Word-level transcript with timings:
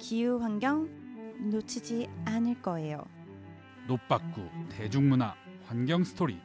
기후 0.00 0.38
환경 0.40 0.88
놓치지 1.50 2.08
않을 2.24 2.60
거예요. 2.62 3.04
노빠꾸 3.86 4.42
대중문화 4.70 5.34
환경 5.66 6.02
스토리 6.04 6.38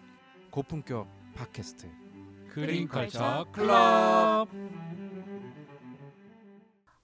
고품격 0.51 1.07
팟캐스트 1.35 1.89
그린컬처 2.49 3.45
클럽 3.51 4.47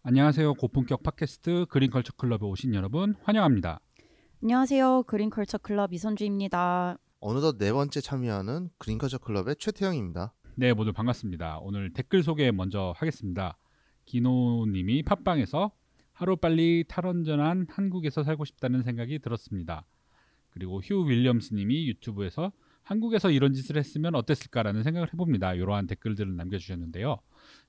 안녕하세요 0.03 0.53
고품격 0.55 1.03
팟캐스트 1.03 1.67
그린컬처 1.69 2.13
클럽에 2.17 2.39
오신 2.43 2.73
여러분 2.75 3.15
환영합니다 3.23 3.79
안녕하세요. 4.43 5.03
그린컬처 5.03 5.59
클럽 5.59 5.93
이선주입니다. 5.93 6.97
어느덧 7.19 7.57
네 7.59 7.71
번째 7.71 8.01
참여하는 8.01 8.69
그린컬처 8.77 9.19
클럽의 9.19 9.55
최태영입니다. 9.57 10.33
네 10.55 10.73
모두 10.73 10.91
반갑습니다 10.91 11.59
오늘 11.61 11.93
댓글 11.93 12.23
소개 12.23 12.51
먼저 12.51 12.93
하겠습니다 12.97 13.57
기노님이 14.05 15.03
팟빵에서 15.03 15.71
하루빨리 16.21 16.85
탈원전한 16.87 17.65
한국에서 17.67 18.21
살고 18.21 18.45
싶다는 18.45 18.83
생각이 18.83 19.17
들었습니다 19.17 19.85
그리고 20.51 20.79
휴 20.79 21.09
윌리엄스 21.09 21.55
님이 21.55 21.87
유튜브에서 21.87 22.51
한국에서 22.83 23.31
이런 23.31 23.53
짓을 23.53 23.75
했으면 23.77 24.13
어땠을까라는 24.15 24.83
생각을 24.83 25.11
해봅니다. 25.13 25.53
이러한 25.53 25.87
댓글들을 25.87 26.35
남겨주셨는데요. 26.35 27.17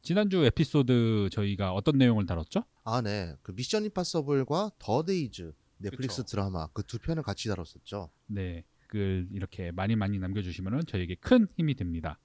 지난주 0.03 0.45
에피소드 0.45 1.29
저희가 1.31 1.73
어떤 1.73 1.97
내용을 1.97 2.27
다뤘죠? 2.27 2.65
아, 2.85 3.01
네. 3.03 3.35
그 3.43 3.53
미션 3.53 3.85
임파서블과 3.85 4.73
더 4.79 5.03
데이즈 5.05 5.53
넷플릭스 5.79 6.23
그쵸. 6.23 6.31
드라마 6.37 6.67
그 6.69 6.83
두 6.83 6.99
편을 6.99 7.23
같이 7.23 7.49
다뤘었죠. 7.49 8.11
네, 8.27 8.65
댓글 8.81 9.29
이렇게 9.33 9.71
많이 9.71 9.97
많이 9.97 10.19
남겨주시면 10.19 10.87
저에게 10.87 11.15
큰 11.17 11.47
힘이 11.57 11.75
됩니다. 11.75 12.19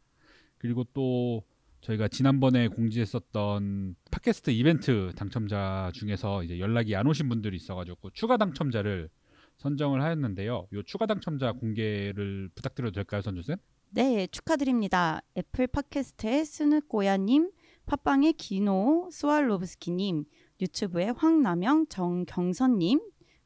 그리고 0.58 0.84
또 0.94 1.44
저희가 1.82 2.08
지난번에 2.08 2.68
공지했었던 2.68 3.96
팟캐스트 4.12 4.52
이벤트 4.52 5.12
당첨자 5.16 5.92
중에서 5.94 6.44
이제 6.44 6.60
연락이 6.60 6.96
안 6.96 7.08
오신 7.08 7.30
분들이 7.30 7.56
있어가지고 7.56 8.10
추가 8.12 8.38
당첨자를 8.38 9.10
선정을 9.58 10.02
하였는데요. 10.02 10.68
이 10.74 10.82
추가 10.86 11.06
당첨자 11.06 11.52
공개를 11.52 12.50
부탁드려도 12.56 12.94
될까요, 12.94 13.22
선주쌤? 13.22 13.58
네, 13.92 14.28
축하드립니다. 14.28 15.22
애플 15.38 15.68
팟캐스트의 15.68 16.46
스누꼬야님, 16.46 17.52
팟빵의 17.86 18.34
기노 18.34 19.10
스왈로브스키님, 19.12 20.26
유튜브의 20.62 21.14
황남영, 21.14 21.88
정경선님 21.88 23.00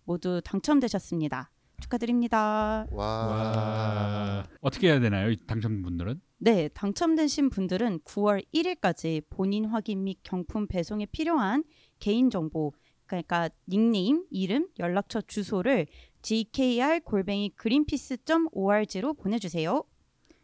모두 0.03 0.41
당첨되셨습니다. 0.43 1.51
축하드립니다. 1.81 2.85
와. 2.91 3.05
와. 3.25 4.47
어떻게 4.61 4.87
해야 4.87 4.99
되나요, 4.99 5.29
이 5.29 5.37
당첨분들은? 5.37 6.21
네, 6.37 6.69
당첨되신 6.69 7.49
분들은 7.49 7.99
9월 7.99 8.45
1일까지 8.53 9.23
본인 9.29 9.65
확인 9.65 10.03
및 10.03 10.19
경품 10.23 10.67
배송에 10.67 11.05
필요한 11.07 11.63
개인 11.99 12.29
정보, 12.29 12.73
그러니까 13.05 13.49
닉네임, 13.67 14.25
이름, 14.31 14.67
연락처 14.79 15.21
주소를 15.21 15.87
gkr 16.21 17.01
골뱅이 17.01 17.51
greenpeace.org로 17.59 19.13
보내주세요. 19.15 19.83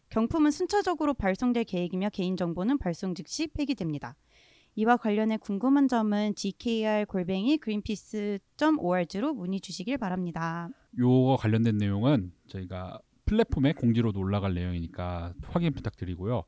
경품은 0.10 0.52
순차적으로 0.52 1.14
발송될 1.14 1.64
계획이며 1.64 2.10
개인 2.10 2.38
정보는 2.38 2.78
발송 2.78 3.16
즉시 3.16 3.48
폐기됩니다. 3.48 4.16
이와 4.76 4.98
관련해 4.98 5.38
궁금한 5.38 5.88
점은 5.88 6.36
gkr 6.36 7.06
골뱅이 7.08 7.58
greenpeace.org로 7.58 9.34
문의 9.34 9.60
주시길 9.60 9.98
바랍니다. 9.98 10.70
요거 10.98 11.38
관련된 11.40 11.78
내용은 11.78 12.32
저희가 12.48 13.00
플랫폼에 13.26 13.74
공지로도 13.74 14.20
올라갈 14.20 14.54
내용이니까 14.54 15.34
확인 15.48 15.74
부탁드리고요. 15.74 16.44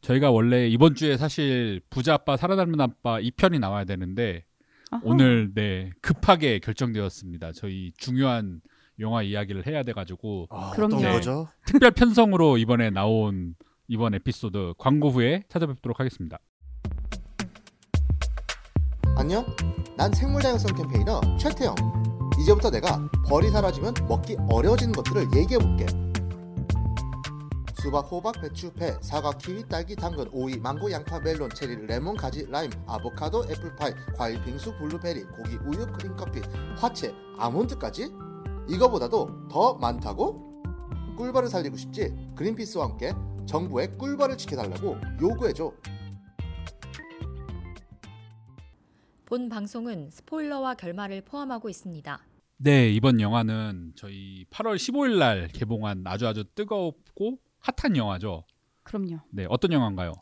저희가 0.00 0.30
원래 0.30 0.66
이번 0.68 0.94
주에 0.94 1.16
사실 1.16 1.80
부자 1.90 2.14
아빠 2.14 2.36
살아남는 2.36 2.80
아빠 2.80 3.20
2편이 3.20 3.58
나와야 3.58 3.84
되는데 3.84 4.44
아하. 4.90 5.02
오늘 5.04 5.52
네 5.54 5.90
급하게 6.00 6.58
결정되었습니다. 6.58 7.52
저희 7.52 7.92
중요한 7.96 8.60
영화 8.98 9.22
이야기를 9.22 9.66
해야 9.66 9.82
돼가지고 9.82 10.46
아, 10.50 10.70
그럼요. 10.74 11.00
네. 11.00 11.12
거죠? 11.12 11.48
특별 11.66 11.90
편성으로 11.90 12.58
이번에 12.58 12.90
나온 12.90 13.54
이번 13.88 14.14
에피소드 14.14 14.74
광고 14.78 15.10
후에 15.10 15.42
찾아뵙도록 15.48 16.00
하겠습니다. 16.00 16.38
안녕. 19.16 19.44
난 19.96 20.12
생물 20.12 20.42
다양성 20.42 20.74
캠페이너 20.76 21.20
최태영. 21.38 22.09
이제부터 22.40 22.70
내가 22.70 22.98
벌이 23.28 23.50
사라지면 23.50 23.92
먹기 24.08 24.36
어려워지는 24.50 24.94
것들을 24.94 25.26
얘기해 25.36 25.58
볼게. 25.58 25.86
수박, 27.78 28.10
호박, 28.10 28.40
배추, 28.40 28.72
배, 28.72 28.96
사과, 29.02 29.30
키위, 29.32 29.66
딸기, 29.68 29.94
당근, 29.94 30.28
오이, 30.32 30.56
망고, 30.58 30.90
양파, 30.90 31.18
멜론, 31.18 31.50
체리, 31.54 31.86
레몬, 31.86 32.16
가지, 32.16 32.46
라임, 32.46 32.70
아보카도, 32.86 33.44
애플파이, 33.50 33.92
과일, 34.16 34.42
빙수, 34.42 34.74
블루베리, 34.78 35.24
고기, 35.24 35.56
우유, 35.66 35.86
크림, 35.92 36.16
커피, 36.16 36.40
화채, 36.76 37.14
아몬드까지? 37.38 38.10
이거보다도 38.68 39.48
더 39.50 39.74
많다고? 39.74 40.62
꿀벌을 41.16 41.48
살리고 41.48 41.76
싶지? 41.76 42.32
그린피스와 42.36 42.86
함께 42.86 43.14
정부의 43.46 43.96
꿀벌을 43.98 44.36
지켜달라고 44.38 44.96
요구해줘. 45.20 45.72
본 49.26 49.48
방송은 49.48 50.10
스포일러와 50.10 50.74
결말을 50.74 51.22
포함하고 51.22 51.68
있습니다. 51.68 52.29
네 52.62 52.90
이번 52.90 53.22
영화는 53.22 53.92
저희 53.96 54.44
8월 54.50 54.76
15일 54.76 55.18
날 55.18 55.48
개봉한 55.48 56.02
아주 56.04 56.28
아주 56.28 56.44
뜨겁고 56.54 57.38
핫한 57.60 57.96
영화죠. 57.96 58.44
그럼요. 58.82 59.20
네 59.30 59.46
어떤 59.48 59.72
영화인가요? 59.72 60.12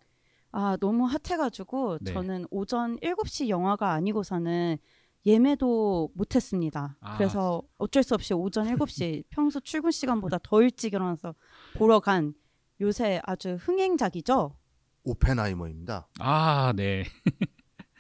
아, 0.53 0.77
너무 0.79 1.05
핫해가지고 1.05 1.99
네. 2.01 2.13
저는 2.13 2.47
오전 2.53 2.97
7시 3.01 3.49
영화가 3.49 3.91
아니고서는 3.91 4.79
예매도 5.27 6.13
못했습니다. 6.15 6.97
아. 7.01 7.17
그래서 7.17 7.61
어쩔 7.77 8.05
수 8.05 8.15
없이 8.15 8.33
오전 8.35 8.69
7시 8.69 9.25
평소 9.31 9.59
출근 9.59 9.91
시간보다 9.91 10.39
더 10.41 10.63
일찍 10.63 10.95
일어나서 10.95 11.35
보러 11.75 11.99
간 11.99 12.35
요새 12.81 13.21
아주 13.25 13.57
흥행작이죠. 13.61 14.57
오펜하이머입니다. 15.03 16.09
아 16.21 16.73
네. 16.77 17.03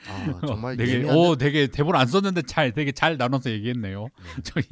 아, 0.08 0.40
정말 0.46 0.76
되게 0.76 1.02
예매하는- 1.02 1.16
오 1.16 1.36
되게 1.36 1.66
대본 1.66 1.94
안 1.94 2.06
썼는데 2.06 2.42
잘 2.42 2.72
되게 2.72 2.92
잘 2.92 3.16
나눠서 3.16 3.50
얘기했네요. 3.50 4.08
저희 4.42 4.64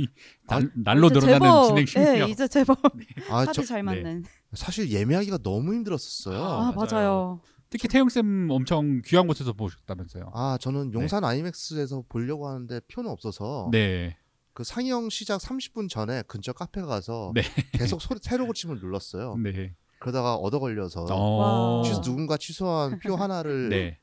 아, 0.49 0.61
날, 0.61 0.71
날로 0.75 1.09
늘어나는 1.09 1.41
제법, 1.41 1.67
진행 1.69 1.87
실력. 1.87 2.27
네, 2.27 2.31
이제 2.33 2.49
제법 2.49 2.79
아, 3.31 3.39
합이 3.41 3.53
저, 3.53 3.63
잘 3.63 3.83
맞는. 3.83 4.25
사실 4.55 4.91
예매하기가 4.91 5.39
너무 5.43 5.75
힘들었었어요. 5.75 6.43
아, 6.43 6.69
아, 6.69 6.73
맞아요. 6.73 6.87
맞아요. 6.91 7.41
특히 7.69 7.89
태영 7.89 8.09
쌤 8.09 8.49
엄청 8.51 9.03
귀한 9.05 9.27
곳에서 9.27 9.53
보셨다면서요? 9.53 10.33
저는 10.61 10.93
용산 10.95 11.25
아이맥스에서 11.25 12.05
보려고 12.09 12.49
하는데 12.49 12.81
표는 12.93 13.11
없어서 13.11 13.69
네. 13.73 14.17
그 14.53 14.63
상영 14.65 15.11
시작 15.11 15.41
30분 15.41 15.89
전에 15.91 16.23
근처 16.29 16.53
카페 16.53 16.81
가서 16.81 17.33
네. 17.35 17.43
계속 17.73 18.01
소, 18.01 18.15
새로 18.23 18.47
고침을 18.47 18.79
눌렀어요. 18.79 19.37
네. 19.43 19.75
그러다가 19.99 20.37
얻어 20.37 20.61
걸려서 20.61 21.05
어. 21.11 21.79
와. 21.79 21.83
취소, 21.83 22.01
누군가 22.03 22.37
취소한 22.37 22.99
표 23.01 23.17
하나를 23.17 23.69
네. 23.69 23.99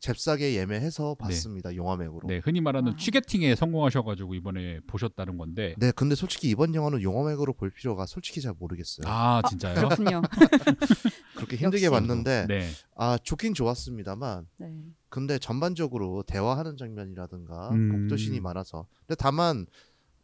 잽싸게 0.00 0.54
예매해서 0.54 1.14
봤습니다. 1.14 1.74
영화맥으로. 1.74 2.28
네. 2.28 2.38
흔히 2.44 2.60
말하는 2.60 2.92
아. 2.92 2.96
취게팅에 2.96 3.54
성공하셔가지고 3.54 4.34
이번에 4.34 4.80
보셨다는 4.86 5.36
건데. 5.38 5.74
네, 5.78 5.90
근데 5.92 6.14
솔직히 6.14 6.48
이번 6.50 6.74
영화는 6.74 7.02
영화맥으로 7.02 7.52
볼 7.54 7.70
필요가 7.70 8.06
솔직히 8.06 8.40
잘 8.40 8.54
모르겠어요. 8.58 9.06
아 9.06 9.42
진짜요? 9.48 9.74
그렇군요. 9.74 10.22
그렇게 11.36 11.56
힘들게 11.56 11.86
역시. 11.86 11.90
봤는데 11.90 12.46
네. 12.48 12.68
아 12.96 13.18
좋긴 13.22 13.54
좋았습니다만 13.54 14.46
네. 14.58 14.74
근데 15.08 15.38
전반적으로 15.38 16.22
대화하는 16.24 16.76
장면이라든가 16.76 17.70
음. 17.70 18.08
복도신이 18.08 18.40
많아서 18.40 18.86
근데 19.06 19.16
다만 19.18 19.66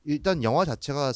일단 0.05 0.43
영화 0.43 0.65
자체가 0.65 1.13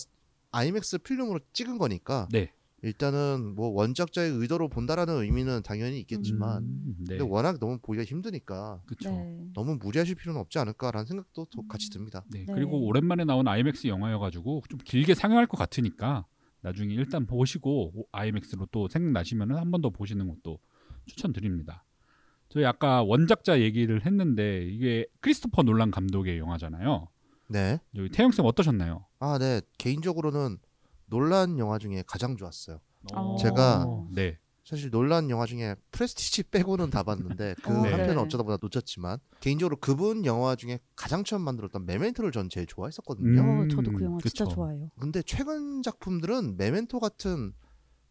아이맥스 0.50 0.98
필름으로 0.98 1.40
찍은 1.52 1.78
거니까 1.78 2.28
네. 2.30 2.52
일단은 2.82 3.54
뭐 3.56 3.68
원작자의 3.70 4.30
의도로 4.30 4.68
본다라는 4.68 5.22
의미는 5.22 5.62
당연히 5.64 5.98
있겠지만 6.00 6.62
음, 6.62 6.94
네. 7.00 7.18
근데 7.18 7.24
워낙 7.24 7.58
너무 7.58 7.78
보기가 7.78 8.04
힘드니까 8.04 8.80
그렇죠. 8.86 9.10
네. 9.10 9.48
너무 9.52 9.76
무리하실 9.76 10.14
필요는 10.14 10.40
없지 10.40 10.58
않을까라는 10.60 11.06
생각도 11.06 11.46
더 11.46 11.62
같이 11.68 11.90
듭니다. 11.90 12.24
네. 12.30 12.44
네. 12.46 12.52
그리고 12.52 12.84
오랜만에 12.86 13.24
나온 13.24 13.48
아이맥스 13.48 13.88
영화여가지고 13.88 14.62
좀 14.68 14.78
길게 14.84 15.14
상영할 15.14 15.46
것 15.46 15.56
같으니까 15.56 16.26
나중에 16.60 16.94
일단 16.94 17.26
보시고 17.26 18.06
아이맥스로 18.12 18.66
또 18.70 18.88
생각나시면 18.88 19.56
한번 19.56 19.80
더 19.80 19.90
보시는 19.90 20.28
것도 20.28 20.60
추천드립니다. 21.06 21.84
저희 22.48 22.64
아까 22.64 23.02
원작자 23.02 23.60
얘기를 23.60 24.06
했는데 24.06 24.64
이게 24.66 25.06
크리스토퍼 25.20 25.62
놀란 25.62 25.90
감독의 25.90 26.38
영화잖아요. 26.38 27.08
네. 27.48 27.78
여기 27.94 28.08
태영 28.10 28.30
쌤 28.30 28.44
어떠셨나요? 28.44 29.06
아, 29.18 29.38
네. 29.38 29.60
개인적으로는 29.78 30.58
논란 31.08 31.58
영화 31.58 31.78
중에 31.78 32.02
가장 32.06 32.36
좋았어요. 32.36 32.80
어. 33.14 33.36
제가- 33.40 34.08
네. 34.14 34.38
사실 34.64 34.90
논란 34.90 35.30
영화 35.30 35.46
중에 35.46 35.76
프레스티지 35.92 36.42
빼고는 36.50 36.90
다 36.90 37.02
봤는데 37.02 37.54
그 37.64 37.70
어, 37.70 37.74
한 37.82 37.82
네. 37.84 38.06
편은 38.06 38.18
어쩌다 38.18 38.42
보다 38.44 38.58
놓쳤지만 38.60 39.18
개인적으로 39.40 39.76
그분 39.80 40.26
영화 40.26 40.56
중에 40.56 40.78
가장 40.94 41.24
처음 41.24 41.40
만들었던 41.42 41.86
메멘토를 41.86 42.32
전 42.32 42.50
제일 42.50 42.66
좋아했었거든요. 42.66 43.40
음, 43.40 43.60
어, 43.60 43.68
저도 43.74 43.92
그 43.92 44.04
영화 44.04 44.18
진짜 44.20 44.44
그쵸. 44.44 44.54
좋아해요. 44.56 44.90
근데 45.00 45.22
최근 45.22 45.82
작품들은 45.82 46.58
메멘토 46.58 47.00
같은 47.00 47.54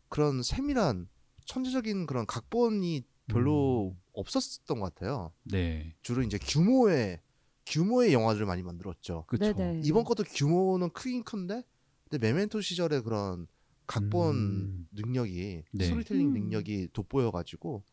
그런 0.09 0.41
세밀한 0.41 1.07
천재적인 1.45 2.07
그런 2.07 2.25
각본이 2.25 3.03
별로 3.27 3.91
음. 3.95 4.01
없었던 4.13 4.79
것 4.79 4.95
같아요. 4.95 5.31
네. 5.43 5.93
주로 6.01 6.23
이제 6.23 6.39
규모의 6.41 7.21
규모의 7.67 8.13
영화들을 8.13 8.45
많이 8.47 8.63
만들었죠. 8.63 9.25
그렇죠. 9.27 9.53
네네. 9.53 9.81
이번 9.83 10.05
것도 10.05 10.23
규모는 10.23 10.89
크긴 10.91 11.23
큰데 11.23 11.63
근데 12.09 12.25
메멘토 12.27 12.61
시절의 12.61 13.03
그런 13.03 13.47
각본 13.85 14.35
음. 14.35 14.87
능력이 14.91 15.63
네. 15.71 15.85
스토리텔링 15.85 16.29
음. 16.29 16.33
능력이 16.33 16.89
돋보여가지고 16.93 17.83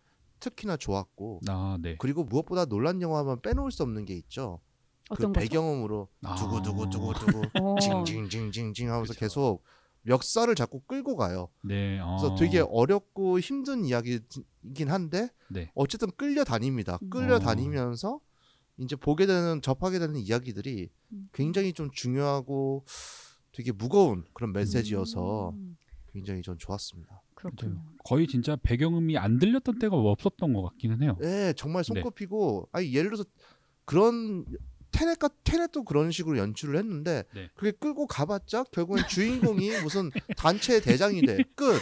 특히나 0.41 0.77
좋았고 0.77 1.41
아, 1.49 1.79
네. 1.81 1.97
그리고 1.99 2.25
무엇보다 2.25 2.65
논란 2.67 3.01
영화만 3.01 3.41
빼놓을 3.41 3.71
수 3.71 3.83
없는 3.83 4.05
게 4.05 4.15
있죠. 4.15 4.61
그 5.09 5.15
어떤 5.15 5.33
거죠? 5.33 5.41
배경음으로 5.41 6.09
아. 6.23 6.35
두구 6.35 6.63
두구 6.63 6.91
두구 6.91 7.43
어. 7.61 7.79
징징징징징 7.79 8.91
하면서 8.91 9.13
그쵸. 9.13 9.21
계속 9.21 9.65
멱살을 10.03 10.55
자꾸 10.55 10.81
끌고 10.81 11.17
가요. 11.17 11.49
네. 11.63 11.99
어. 12.01 12.17
그래서 12.19 12.35
되게 12.37 12.61
어렵고 12.61 13.41
힘든 13.41 13.85
이야기이긴 13.85 14.91
한데 14.91 15.31
네. 15.49 15.71
어쨌든 15.75 16.11
끌려 16.17 16.45
다닙니다. 16.45 16.99
음. 17.03 17.11
끌려 17.11 17.39
다니면서 17.39 18.21
이제 18.79 18.97
보게 18.97 19.27
되는 19.27 19.63
접하게 19.63 19.99
되는 19.99 20.17
이야기들이 20.17 20.91
음. 21.13 21.29
굉장히 21.33 21.73
좀 21.73 21.91
중요하고 21.93 22.85
되게 23.55 23.73
무거운 23.73 24.25
그런 24.33 24.53
메시지여서 24.53 25.51
음, 25.51 25.77
굉장히 26.13 26.43
전 26.43 26.59
좋았습니다. 26.59 27.23
그렇군요. 27.35 27.83
거의 28.05 28.27
진짜 28.27 28.57
배경음이 28.57 29.17
안 29.17 29.39
들렸던 29.39 29.79
때가 29.79 29.97
없었던 29.97 30.53
것 30.53 30.63
같기는 30.63 31.03
해요. 31.03 31.17
네, 31.21 31.53
정말 31.55 31.85
네. 31.85 31.95
손꼽히고 31.95 32.69
아니 32.73 32.93
예를 32.93 33.11
들어서 33.11 33.25
그런 33.85 34.45
테넷과 34.91 35.29
테넷도 35.43 35.85
그런 35.85 36.11
식으로 36.11 36.39
연출을 36.39 36.77
했는데 36.79 37.25
네. 37.35 37.49
그게 37.55 37.73
끌고 37.73 38.07
가봤자 38.07 38.65
결국엔 38.71 39.07
주인공이 39.09 39.71
무슨 39.83 40.11
단체의 40.37 40.83
대장이 40.83 41.23
돼 41.23 41.39
끝. 41.55 41.81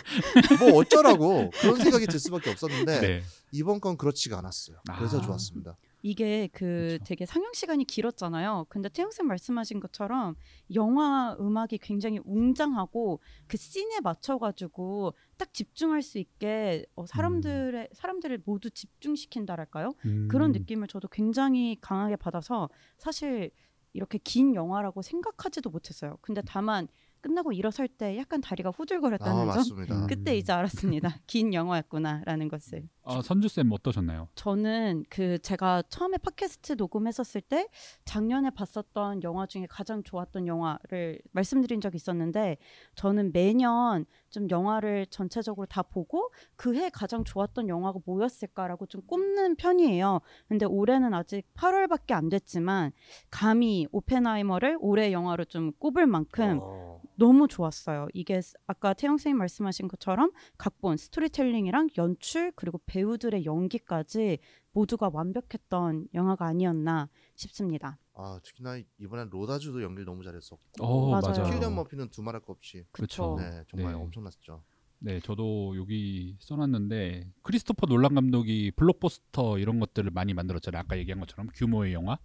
뭐 0.58 0.78
어쩌라고 0.78 1.50
그런 1.60 1.76
생각이 1.76 2.06
들 2.06 2.18
수밖에 2.18 2.50
없었는데 2.50 3.00
네. 3.00 3.22
이번 3.50 3.80
건 3.80 3.96
그렇지가 3.96 4.38
않았어요. 4.38 4.78
그래서 4.96 5.18
아. 5.18 5.22
좋았습니다. 5.22 5.76
이게 6.02 6.48
그 6.52 6.64
그렇죠. 6.98 7.04
되게 7.04 7.26
상영 7.26 7.52
시간이 7.54 7.84
길었잖아요. 7.84 8.66
근데 8.68 8.88
태영 8.88 9.10
쌤 9.12 9.26
말씀하신 9.28 9.78
것처럼 9.80 10.34
영화 10.74 11.36
음악이 11.38 11.78
굉장히 11.78 12.18
웅장하고 12.24 13.20
그 13.46 13.56
씬에 13.56 14.00
맞춰가지고 14.02 15.14
딱 15.36 15.54
집중할 15.54 16.02
수 16.02 16.18
있게 16.18 16.84
어, 16.96 17.06
사람들의 17.06 17.88
사람들을 17.92 18.42
모두 18.44 18.70
집중시킨다랄까요? 18.70 19.94
음. 20.06 20.28
그런 20.28 20.52
느낌을 20.52 20.88
저도 20.88 21.08
굉장히 21.08 21.78
강하게 21.80 22.16
받아서 22.16 22.68
사실 22.98 23.50
이렇게 23.92 24.18
긴 24.18 24.54
영화라고 24.54 25.02
생각하지도 25.02 25.70
못했어요. 25.70 26.16
근데 26.22 26.42
다만 26.44 26.88
끝나고 27.20 27.52
일어설 27.52 27.86
때 27.86 28.16
약간 28.16 28.40
다리가 28.40 28.70
후들거렸다는 28.70 29.32
아 29.42 29.44
점 29.52 29.56
맞습니다. 29.56 29.94
음. 29.94 30.06
그때 30.08 30.36
이제 30.36 30.52
알았습니다. 30.52 31.18
긴 31.28 31.54
영화였구나라는 31.54 32.48
것을. 32.48 32.88
아, 33.04 33.20
선주 33.20 33.48
쌤 33.48 33.70
어떠셨나요? 33.72 34.28
저는 34.36 35.04
그 35.08 35.38
제가 35.40 35.82
처음에 35.88 36.18
팟캐스트 36.18 36.74
녹음했었을 36.78 37.40
때 37.40 37.68
작년에 38.04 38.50
봤었던 38.50 39.22
영화 39.24 39.46
중에 39.46 39.66
가장 39.68 40.02
좋았던 40.02 40.46
영화를 40.46 41.20
말씀드린 41.32 41.80
적이 41.80 41.96
있었는데 41.96 42.58
저는 42.94 43.32
매년 43.32 44.04
좀 44.30 44.48
영화를 44.50 45.06
전체적으로 45.06 45.66
다 45.66 45.82
보고 45.82 46.30
그 46.56 46.72
해 46.74 46.88
가장 46.90 47.22
좋았던 47.24 47.68
영화가 47.68 48.00
뭐였을까라고 48.06 48.86
좀 48.86 49.02
꼽는 49.06 49.56
편이에요. 49.56 50.20
근데 50.48 50.64
올해는 50.64 51.12
아직 51.12 51.42
8월밖에 51.54 52.12
안 52.12 52.28
됐지만 52.28 52.92
감히 53.30 53.86
오펜하이머를 53.92 54.78
올해 54.80 55.12
영화로 55.12 55.44
좀 55.46 55.72
꼽을 55.78 56.06
만큼 56.06 56.60
어, 56.62 57.00
너무 57.16 57.46
좋았어요. 57.48 58.08
이게 58.14 58.40
스- 58.40 58.56
아까 58.66 58.94
태영 58.94 59.18
선생님 59.18 59.38
말씀하신 59.38 59.88
것처럼 59.88 60.30
각본, 60.56 60.96
스토리텔링이랑 60.96 61.88
연출 61.98 62.52
그리고 62.56 62.78
배우들의 62.96 63.46
연기까지 63.46 64.38
모두가 64.72 65.08
완벽했던 65.12 66.08
영화가 66.12 66.44
아니었나 66.46 67.08
싶습니다. 67.34 67.98
아 68.14 68.38
특히나 68.42 68.78
이번엔 68.98 69.30
로다주도 69.30 69.82
연기를 69.82 70.04
너무 70.04 70.22
잘했었고 70.22 70.60
어, 70.84 71.10
맞아요. 71.10 71.38
맞아요. 71.38 71.50
킬리안 71.50 71.74
머피는 71.74 72.10
두말할 72.10 72.42
거 72.42 72.52
없이 72.52 72.84
그쵸. 72.92 73.36
네 73.38 73.64
정말 73.68 73.94
네. 73.94 73.98
엄청났죠. 73.98 74.62
네, 74.98 75.18
저도 75.20 75.74
여기 75.78 76.36
써놨는데 76.40 77.28
크리스토퍼 77.42 77.86
놀란 77.86 78.14
감독이 78.14 78.70
블록버스터 78.76 79.58
이런 79.58 79.80
것들을 79.80 80.10
많이 80.10 80.34
만들었잖아요. 80.34 80.80
아까 80.82 80.98
얘기한 80.98 81.18
것처럼 81.18 81.48
규모의 81.54 81.94
영화 81.94 82.18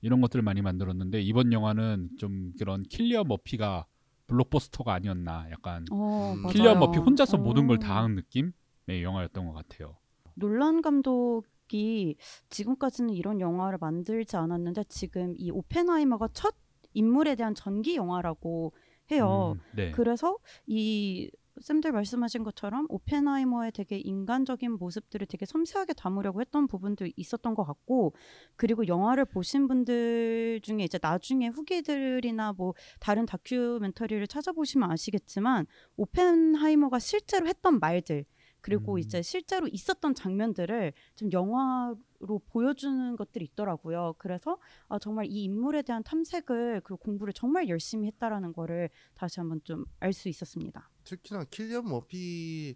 이런 0.00 0.20
것들을 0.20 0.42
많이 0.42 0.60
만들었는데 0.60 1.22
이번 1.22 1.52
영화는 1.52 2.10
좀 2.18 2.52
그런 2.58 2.82
킬리언 2.82 3.22
머피가 3.24 3.86
블록버스터가 4.26 4.92
아니었나. 4.92 5.48
약간 5.52 5.86
어, 5.92 6.32
음. 6.34 6.42
맞아요. 6.42 6.52
킬리어 6.52 6.74
머피 6.74 6.98
혼자서 6.98 7.36
어. 7.36 7.40
모든 7.40 7.66
걸 7.68 7.78
다 7.78 8.02
한 8.02 8.16
느낌의 8.16 9.02
영화였던 9.04 9.46
것 9.46 9.52
같아요. 9.54 9.96
놀란 10.38 10.82
감독이 10.82 12.16
지금까지는 12.48 13.14
이런 13.14 13.40
영화를 13.40 13.78
만들지 13.80 14.36
않았는데 14.36 14.84
지금 14.88 15.34
이 15.36 15.50
오펜하이머가 15.50 16.28
첫 16.32 16.54
인물에 16.94 17.34
대한 17.34 17.54
전기 17.54 17.96
영화라고 17.96 18.72
해요. 19.10 19.56
음, 19.56 19.76
네. 19.76 19.90
그래서 19.92 20.38
이 20.66 21.30
쌤들 21.60 21.90
말씀하신 21.90 22.44
것처럼 22.44 22.86
오펜하이머의 22.88 23.72
되게 23.72 23.98
인간적인 23.98 24.72
모습들을 24.72 25.26
되게 25.26 25.44
섬세하게 25.44 25.94
담으려고 25.94 26.40
했던 26.40 26.68
부분도 26.68 27.08
있었던 27.16 27.54
것 27.54 27.64
같고 27.64 28.14
그리고 28.56 28.86
영화를 28.86 29.24
보신 29.24 29.66
분들 29.66 30.60
중에 30.62 30.84
이제 30.84 30.98
나중에 31.00 31.48
후기들이나 31.48 32.52
뭐 32.52 32.74
다른 33.00 33.26
다큐멘터리를 33.26 34.24
찾아보시면 34.28 34.90
아시겠지만 34.90 35.66
오펜하이머가 35.96 36.98
실제로 37.00 37.48
했던 37.48 37.80
말들 37.80 38.24
그리고 38.68 38.94
음. 38.94 38.98
이제 38.98 39.22
실제로 39.22 39.66
있었던 39.66 40.14
장면들을 40.14 40.92
좀 41.16 41.32
영화로 41.32 42.38
보여주는 42.50 43.16
것들이 43.16 43.46
있더라고요. 43.46 44.14
그래서 44.18 44.58
아, 44.88 44.98
정말 44.98 45.24
이 45.26 45.44
인물에 45.44 45.80
대한 45.82 46.02
탐색을 46.02 46.82
그리고 46.84 46.96
공부를 46.98 47.32
정말 47.32 47.68
열심히 47.68 48.06
했다라는 48.08 48.52
거를 48.52 48.90
다시 49.14 49.40
한번 49.40 49.60
좀 49.64 49.84
알 50.00 50.12
수 50.12 50.28
있었습니다. 50.28 50.90
특히나 51.04 51.44
킬리안 51.44 51.84
머피의 51.88 52.74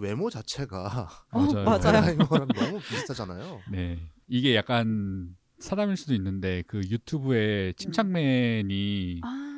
외모 0.00 0.30
자체가 0.30 1.08
맞아요. 1.32 1.64
맞아요. 1.64 1.76
오펜하이머랑 1.78 2.48
너무 2.48 2.78
비슷하잖아요. 2.80 3.60
네. 3.70 3.98
이게 4.28 4.54
약간 4.56 5.36
사담일 5.58 5.96
수도 5.96 6.14
있는데 6.14 6.62
그 6.66 6.78
유튜브에 6.78 7.72
침착맨이 7.76 9.20
아, 9.22 9.28
그 9.28 9.49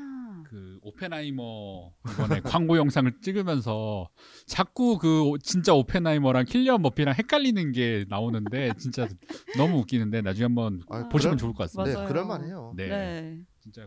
오펜하이머 0.82 1.93
이번에 2.11 2.40
광고 2.43 2.76
영상을 2.76 3.20
찍으면서 3.20 4.08
자꾸 4.46 4.99
그 4.99 5.23
오- 5.23 5.38
진짜 5.38 5.75
오펜하이머랑 5.75 6.44
킬리안 6.46 6.82
머피랑 6.82 7.14
헷갈리는 7.14 7.73
게 7.73 8.05
나오는데 8.08 8.73
진짜 8.79 9.08
너무 9.56 9.79
웃기는데 9.79 10.23
나중에 10.23 10.44
한번 10.44 10.81
아, 10.88 11.08
보시면 11.08 11.37
그럴- 11.37 11.38
좋을 11.38 11.52
것 11.55 11.58
같습니다. 11.70 11.84
네, 11.90 11.94
맞아요. 11.94 12.08
그럴만해요. 12.08 12.75
네. 12.76 12.88
네. 12.88 13.38
진짜 13.61 13.87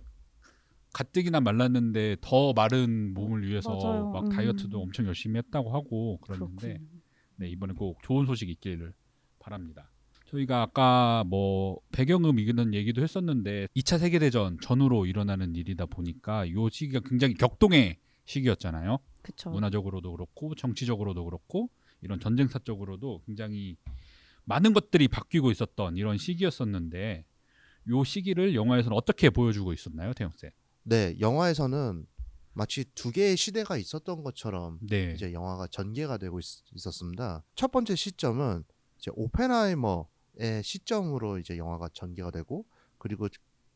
가뜩이나 0.94 1.42
말랐는데 1.42 2.16
더 2.22 2.54
마른 2.54 3.14
몸을 3.14 3.46
위해서 3.46 3.76
맞아요. 3.78 4.10
막 4.12 4.24
음. 4.26 4.30
다이어트도 4.30 4.80
엄청 4.82 5.06
열심히 5.08 5.38
했다고 5.40 5.74
하고 5.74 6.18
그랬는데 6.22 6.68
그렇군요. 6.68 6.90
네, 7.38 7.50
이번에 7.50 7.74
꼭 7.74 8.02
좋은 8.04 8.26
소식 8.26 8.50
있기를 8.50 8.94
바랍니다. 9.40 9.92
저희가 10.36 10.62
아까 10.62 11.24
뭐 11.28 11.80
배경음 11.92 12.40
이기는 12.40 12.74
얘기도 12.74 13.02
했었는데 13.02 13.68
2차 13.76 14.00
세계대전 14.00 14.58
전후로 14.62 15.06
일어나는 15.06 15.56
일이다 15.56 15.86
보니까 15.86 16.50
요 16.52 16.70
시기가 16.70 17.02
굉장히 17.08 17.34
격동의 17.36 17.98
시기였잖아요. 18.26 19.00
그쵸. 19.22 19.50
문화적으로도 19.52 20.12
그렇고 20.12 20.56
정치적으로도 20.56 21.26
그렇고 21.26 21.70
이런 22.02 22.20
전쟁사적으로도 22.20 23.22
굉장히 23.26 23.78
많은 24.44 24.74
것들이 24.74 25.08
바뀌고 25.08 25.52
있었던 25.52 25.98
이런 25.98 26.18
시기였었는데 26.18 27.26
요 27.90 28.04
시기를 28.04 28.56
영화에서는 28.56 28.96
어떻게 28.96 29.30
보여주고 29.30 29.74
있었나요, 29.74 30.14
태영 30.14 30.32
쌤? 30.38 30.52
네, 30.84 31.16
영화에서는 31.20 32.06
마치 32.54 32.86
두 32.96 33.12
개의 33.12 33.38
시대가 33.38 33.78
있었던 33.78 34.24
것처럼 34.24 34.80
네. 34.82 35.14
이제 35.16 35.34
영화가 35.34 35.68
전개가 35.68 36.18
되고 36.18 36.40
있, 36.40 36.46
었습니다첫 36.86 37.72
번째 37.72 37.96
시점은 37.96 38.64
이제 38.98 39.12
오펜하이머의 39.14 40.06
시점으로 40.64 41.40
이제 41.40 41.58
영화가 41.58 41.90
전개가 41.94 42.32
되고 42.32 42.66
그리고 42.98 43.28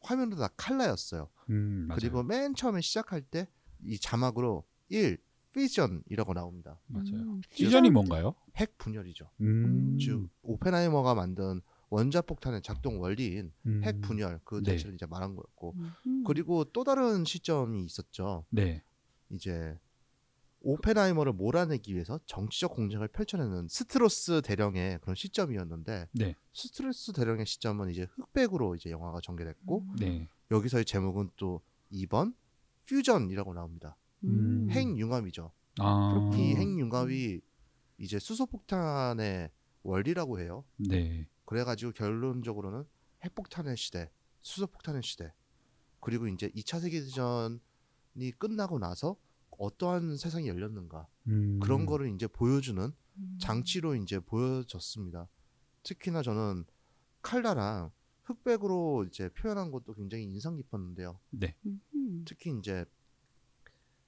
화면도 0.01 0.37
다 0.37 0.49
칼라였어요. 0.57 1.29
음. 1.49 1.87
그리고 1.93 2.23
맨 2.23 2.55
처음에 2.55 2.81
시작할 2.81 3.21
때 3.21 3.47
이 3.83 3.97
자막으로 3.99 4.65
1 4.89 5.17
fission이라고 5.53 6.33
나옵니다. 6.33 6.79
맞아요. 6.87 7.13
음, 7.13 7.41
fission이 7.51 7.89
뭔가요? 7.89 8.35
핵 8.57 8.77
분열이죠. 8.77 9.29
음, 9.41 9.97
즉 9.99 10.29
오펜하이머가 10.43 11.15
만든 11.15 11.61
원자 11.89 12.21
폭탄의 12.21 12.61
작동 12.61 13.01
원리인 13.01 13.51
음, 13.65 13.81
핵 13.83 13.99
분열 14.01 14.39
그 14.43 14.61
네. 14.61 14.73
자체를 14.73 14.93
이제 14.95 15.07
말한 15.07 15.35
거였고 15.35 15.75
음. 16.05 16.23
그리고 16.25 16.65
또 16.65 16.83
다른 16.83 17.25
시점이 17.25 17.83
있었죠. 17.83 18.45
네. 18.51 18.83
이제 19.31 19.79
오펜하이머를 20.61 21.33
몰아내기 21.33 21.93
위해서 21.93 22.19
정치적 22.25 22.73
공작을 22.73 23.07
펼쳐내는 23.07 23.67
스트로스 23.69 24.41
대령의 24.41 24.99
그런 24.99 25.15
시점이었는데 25.15 26.09
네. 26.11 26.35
스트로스 26.53 27.13
대령의 27.13 27.45
시점은 27.45 27.89
이제 27.89 28.07
흑백으로 28.11 28.75
이제 28.75 28.91
영화가 28.91 29.21
전개됐고 29.21 29.85
네. 29.99 30.27
여기서의 30.51 30.85
제목은 30.85 31.31
또 31.37 31.61
2번 31.91 32.33
퓨전이라고 32.85 33.53
나옵니다. 33.53 33.95
음. 34.23 34.67
핵융합이죠. 34.69 35.51
아. 35.79 36.29
이 36.33 36.55
핵융합이 36.55 37.41
이제 37.97 38.19
수소폭탄의 38.19 39.49
원리라고 39.83 40.39
해요. 40.39 40.65
네. 40.77 41.27
그래가지고 41.45 41.93
결론적으로는 41.93 42.83
핵폭탄의 43.23 43.77
시대, 43.77 44.09
수소폭탄의 44.41 45.03
시대 45.03 45.33
그리고 45.99 46.27
이제 46.27 46.49
2차 46.49 46.79
세계대전이 46.81 47.59
끝나고 48.37 48.79
나서 48.79 49.15
어떠한 49.59 50.17
세상이 50.17 50.47
열렸는가 50.47 51.07
음. 51.27 51.59
그런 51.59 51.85
거를 51.85 52.13
이제 52.13 52.27
보여주는 52.27 52.91
음. 53.17 53.37
장치로 53.39 53.95
이제 53.95 54.19
보여졌습니다. 54.19 55.27
특히나 55.83 56.21
저는 56.21 56.65
칼라랑 57.21 57.91
흑백으로 58.23 59.05
이제 59.05 59.29
표현한 59.29 59.71
것도 59.71 59.93
굉장히 59.95 60.23
인상 60.23 60.55
깊었는데요. 60.55 61.19
네. 61.31 61.55
음. 61.65 62.23
특히 62.25 62.57
이제 62.57 62.85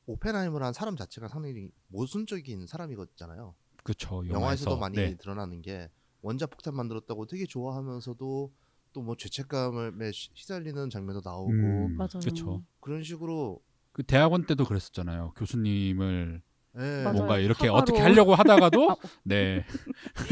오펜하이머라는 0.06 0.74
사람 0.74 0.96
자체가 0.96 1.28
상당히 1.28 1.70
모순적인 1.88 2.68
사람이거든요. 2.68 3.54
그렇죠. 3.84 4.28
영화에서 4.30 4.70
도 4.72 4.78
많이 4.78 4.96
네. 4.96 5.18
드러나는 5.18 5.62
게 5.62 5.90
원자 6.22 6.46
폭탄 6.48 6.76
만들었다고 6.76 7.26
되게 7.28 7.46
좋아하면서도 7.46 8.54
또 8.94 9.02
뭐 9.02 9.16
죄책감에 9.16 10.12
시- 10.12 10.32
시달리는 10.34 10.90
장면도 10.90 11.22
나오고 11.24 11.50
음, 11.52 11.96
맞아요. 11.96 12.20
그렇죠. 12.22 12.62
그런 12.82 13.04
식으로 13.04 13.64
그 13.92 14.04
대학원 14.04 14.46
때도 14.46 14.66
그랬었잖아요. 14.66 15.34
교수님을 15.36 16.42
예, 16.78 17.04
맞아요. 17.04 17.14
뭔가 17.14 17.38
이렇게 17.38 17.66
사과로. 17.68 17.82
어떻게 17.82 18.00
하려고 18.00 18.34
하다가도 18.34 18.92
아, 18.92 18.96
네 19.26 19.66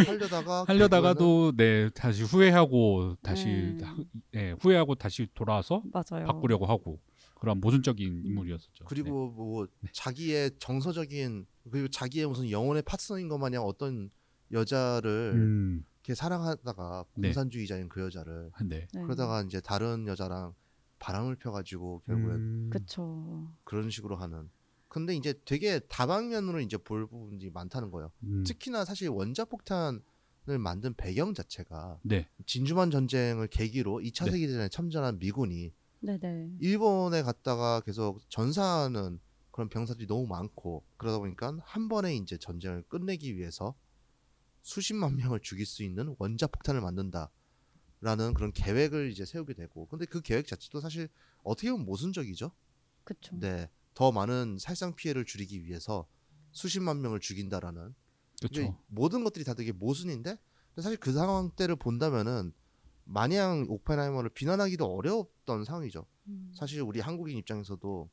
하려다가 0.08 0.64
하려다가도 0.70 1.54
네 1.58 1.90
다시 1.90 2.24
후회하고 2.24 3.18
다시 3.22 3.48
음. 3.48 3.80
하- 3.84 3.98
네, 4.32 4.52
후회하고 4.62 4.96
다시 4.96 5.28
돌아와서 5.34 5.84
맞아요. 5.92 6.26
바꾸려고 6.28 6.66
하고 6.66 7.02
그런 7.36 7.60
모순적인 7.60 8.22
인물이었었죠. 8.26 8.86
그리고 8.86 9.30
뭐 9.32 9.68
자기의 9.92 10.52
정서적인 10.60 11.46
그리고 11.72 11.88
자기의 11.90 12.28
무슨 12.28 12.50
영혼의 12.50 12.84
파트너인 12.84 13.28
것 13.28 13.38
마냥 13.38 13.64
어떤 13.64 14.10
여자를 14.54 15.32
네. 15.36 15.40
음, 15.42 15.86
이렇게 16.06 16.16
사랑하다가 16.16 17.06
네. 17.16 17.28
공산주의자인 17.30 17.90
그 17.90 18.02
여자를 18.02 18.52
네. 18.64 18.88
네. 18.94 19.02
그러다가 19.02 19.42
이제 19.42 19.60
다른 19.60 20.08
여자랑 20.08 20.54
바람을 21.00 21.38
펴가지고 21.38 22.02
결국엔 22.06 22.36
음, 22.36 22.70
그쵸. 22.72 23.52
그런 23.64 23.90
식으로 23.90 24.16
하는. 24.18 24.50
근데 24.88 25.16
이제 25.16 25.40
되게 25.46 25.80
다방면으로 25.80 26.62
이제 26.62 26.78
볼 26.78 27.08
부분이 27.08 27.50
많다는 27.52 27.92
거예요. 27.92 28.12
음, 28.24 28.44
특히나 28.46 28.86
사실 28.86 29.10
원자 29.10 29.46
폭탄을 29.46 30.02
만든 30.60 30.94
배경 30.96 31.34
자체가 31.34 32.00
네. 32.04 32.28
진주만 32.46 32.92
전쟁을 32.92 33.48
계기로 33.48 34.00
2차 34.00 34.26
네. 34.26 34.32
세계대전에 34.32 34.70
참전한 34.70 35.20
미군이 35.20 35.74
네네. 36.02 36.52
일본에 36.60 37.22
갔다가 37.22 37.82
계속 37.82 38.20
전사하는 38.30 39.20
그런 39.52 39.70
병사들이 39.70 40.08
너무 40.08 40.26
많고 40.28 40.84
그러다 40.98 41.20
보니까 41.20 41.58
한 41.64 41.88
번에 41.88 42.16
이제 42.16 42.38
전쟁을 42.38 42.84
끝내기 42.88 43.36
위해서 43.38 43.76
수십만 44.62 45.18
명을 45.18 45.40
죽일 45.42 45.66
수 45.66 45.84
있는 45.84 46.16
원자 46.18 46.48
폭탄을 46.48 46.82
만든다 46.82 47.30
라는 48.02 48.34
그런 48.34 48.52
계획을 48.54 49.12
이제 49.12 49.26
세우게 49.26 49.54
되고 49.54 49.86
근데 49.88 50.06
그 50.06 50.22
계획 50.22 50.48
자체도 50.48 50.80
사실 50.80 51.10
어떻게 51.44 51.70
보면 51.72 51.86
모순적이죠. 51.86 52.52
그쵸. 53.04 53.36
네. 53.40 53.70
더 53.94 54.12
많은 54.12 54.58
살상 54.60 54.96
피해를 54.96 55.26
줄이기 55.26 55.66
위해서 55.66 56.08
수십만 56.52 57.02
명을 57.02 57.20
죽인다라는 57.20 57.94
그렇죠. 58.40 58.78
모든 58.88 59.24
것들이 59.24 59.44
다 59.44 59.54
되게 59.54 59.74
모순인데 59.74 60.38
근데 60.74 60.82
사실 60.82 60.98
그 60.98 61.12
상황 61.12 61.52
때를 61.52 61.76
본다면은 61.76 62.54
마냥 63.04 63.66
오펜하이머를 63.68 64.30
비난하기도 64.30 64.86
어려웠던 64.86 65.66
상황이죠. 65.66 66.06
음. 66.28 66.54
사실 66.56 66.82
우리 66.82 67.00
한국인 67.00 67.38
입장에서도 67.38 68.10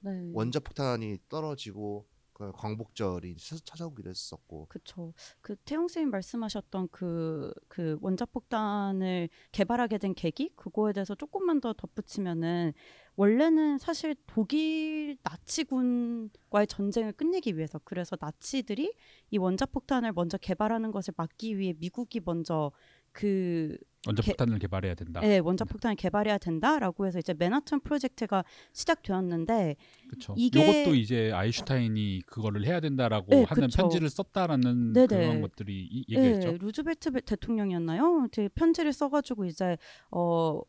네. 0.00 0.30
원자 0.32 0.60
폭탄이 0.60 1.18
떨어지고 1.28 2.06
그 2.06 2.17
광복절이 2.38 3.36
차- 3.36 3.56
찾아오기도 3.64 4.10
했었고 4.10 4.66
그쵸. 4.68 5.12
그 5.40 5.56
태용 5.64 5.88
쌤이 5.88 6.06
말씀하셨던 6.06 6.88
그, 6.92 7.52
그 7.68 7.98
원자폭탄을 8.00 9.28
개발하게 9.52 9.98
된 9.98 10.14
계기? 10.14 10.50
그거에 10.56 10.92
대해서 10.92 11.14
조금만 11.14 11.60
더 11.60 11.72
덧붙이면은 11.72 12.72
원래는 13.16 13.78
사실 13.78 14.14
독일 14.28 15.18
나치군과의 15.24 16.68
전쟁을 16.68 17.12
끝내기 17.12 17.56
위해서 17.56 17.80
그래서 17.82 18.16
나치들이 18.20 18.94
이 19.30 19.38
원자폭탄을 19.38 20.12
먼저 20.12 20.38
개발하는 20.38 20.92
것을 20.92 21.14
막기 21.16 21.58
위해 21.58 21.74
미국이 21.78 22.20
먼저 22.24 22.70
그 23.18 23.76
원자 24.06 24.22
개- 24.22 24.30
폭탄을 24.30 24.60
개 24.60 24.68
발해야 24.68 24.94
된다. 24.94 25.20
네, 25.20 25.38
원자 25.38 25.64
폭탄을 25.64 25.96
개발해야 25.96 26.38
된다라고 26.38 27.04
해서 27.06 27.18
이제 27.18 27.34
맨하튼 27.36 27.80
프로젝트가 27.80 28.44
시작되었는데 28.72 29.74
그렇죠. 30.08 30.34
이게- 30.36 30.82
이것도 30.82 30.94
이제 30.94 31.32
아인슈타인이 31.32 32.22
그거를 32.26 32.64
해야 32.64 32.78
된다라고 32.78 33.26
네, 33.30 33.42
하는 33.42 33.66
그쵸. 33.66 33.76
편지를 33.82 34.08
썼다라는 34.08 34.92
네네. 34.92 35.06
그런 35.08 35.40
것들이 35.40 35.84
이- 35.90 36.04
얘기했죠. 36.08 36.52
네, 36.52 36.58
루즈벨트 36.58 37.10
베- 37.10 37.20
대통령이었나요? 37.22 38.28
그 38.32 38.48
편지를 38.54 38.92
써가지고 38.92 39.46
이제 39.46 39.76
어 40.12 40.60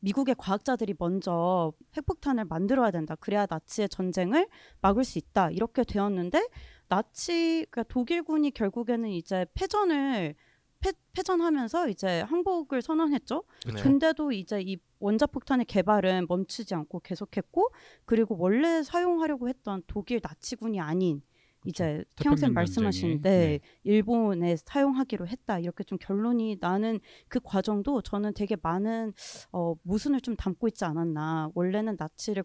미국의 0.00 0.34
과학자들이 0.36 0.94
먼저 0.98 1.72
핵폭탄을 1.96 2.44
만들어야 2.46 2.90
된다. 2.90 3.14
그래야 3.14 3.46
나치의 3.48 3.88
전쟁을 3.88 4.48
막을 4.80 5.04
수 5.04 5.18
있다. 5.18 5.50
이렇게 5.52 5.84
되었는데 5.84 6.48
나치 6.88 7.66
그러니까 7.70 7.84
독일군이 7.84 8.50
결국에는 8.50 9.08
이제 9.10 9.46
패전을 9.54 10.34
패, 10.84 10.92
패전하면서 11.14 11.88
이제 11.88 12.20
항복을 12.20 12.82
선언했죠. 12.82 13.44
네. 13.66 13.82
근데도 13.82 14.32
이제 14.32 14.60
이 14.60 14.76
원자폭탄의 14.98 15.64
개발은 15.64 16.26
멈추지 16.28 16.74
않고 16.74 17.00
계속했고 17.00 17.70
그리고 18.04 18.36
원래 18.38 18.82
사용하려고 18.82 19.48
했던 19.48 19.82
독일 19.86 20.20
나치군이 20.22 20.80
아닌 20.80 21.22
이제 21.66 22.04
태영 22.16 22.36
쌤 22.36 22.48
태평양 22.50 22.52
말씀하신 22.52 23.22
전쟁에, 23.22 23.22
네, 23.22 23.60
일본에 23.84 24.56
사용하기로 24.56 25.26
했다. 25.26 25.58
이렇게 25.58 25.82
좀 25.84 25.96
결론이 25.96 26.58
나는 26.60 27.00
그 27.28 27.40
과정도 27.42 28.02
저는 28.02 28.34
되게 28.34 28.54
많은 28.60 29.14
어, 29.50 29.74
모순을 29.82 30.20
좀 30.20 30.36
담고 30.36 30.68
있지 30.68 30.84
않았나. 30.84 31.50
원래는 31.54 31.96
나치를 31.98 32.44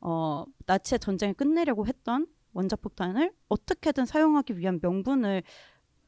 어, 0.00 0.44
나치의 0.66 1.00
전쟁을 1.00 1.34
끝내려고 1.34 1.88
했던 1.88 2.28
원자폭탄을 2.52 3.32
어떻게든 3.48 4.06
사용하기 4.06 4.56
위한 4.58 4.78
명분을 4.80 5.42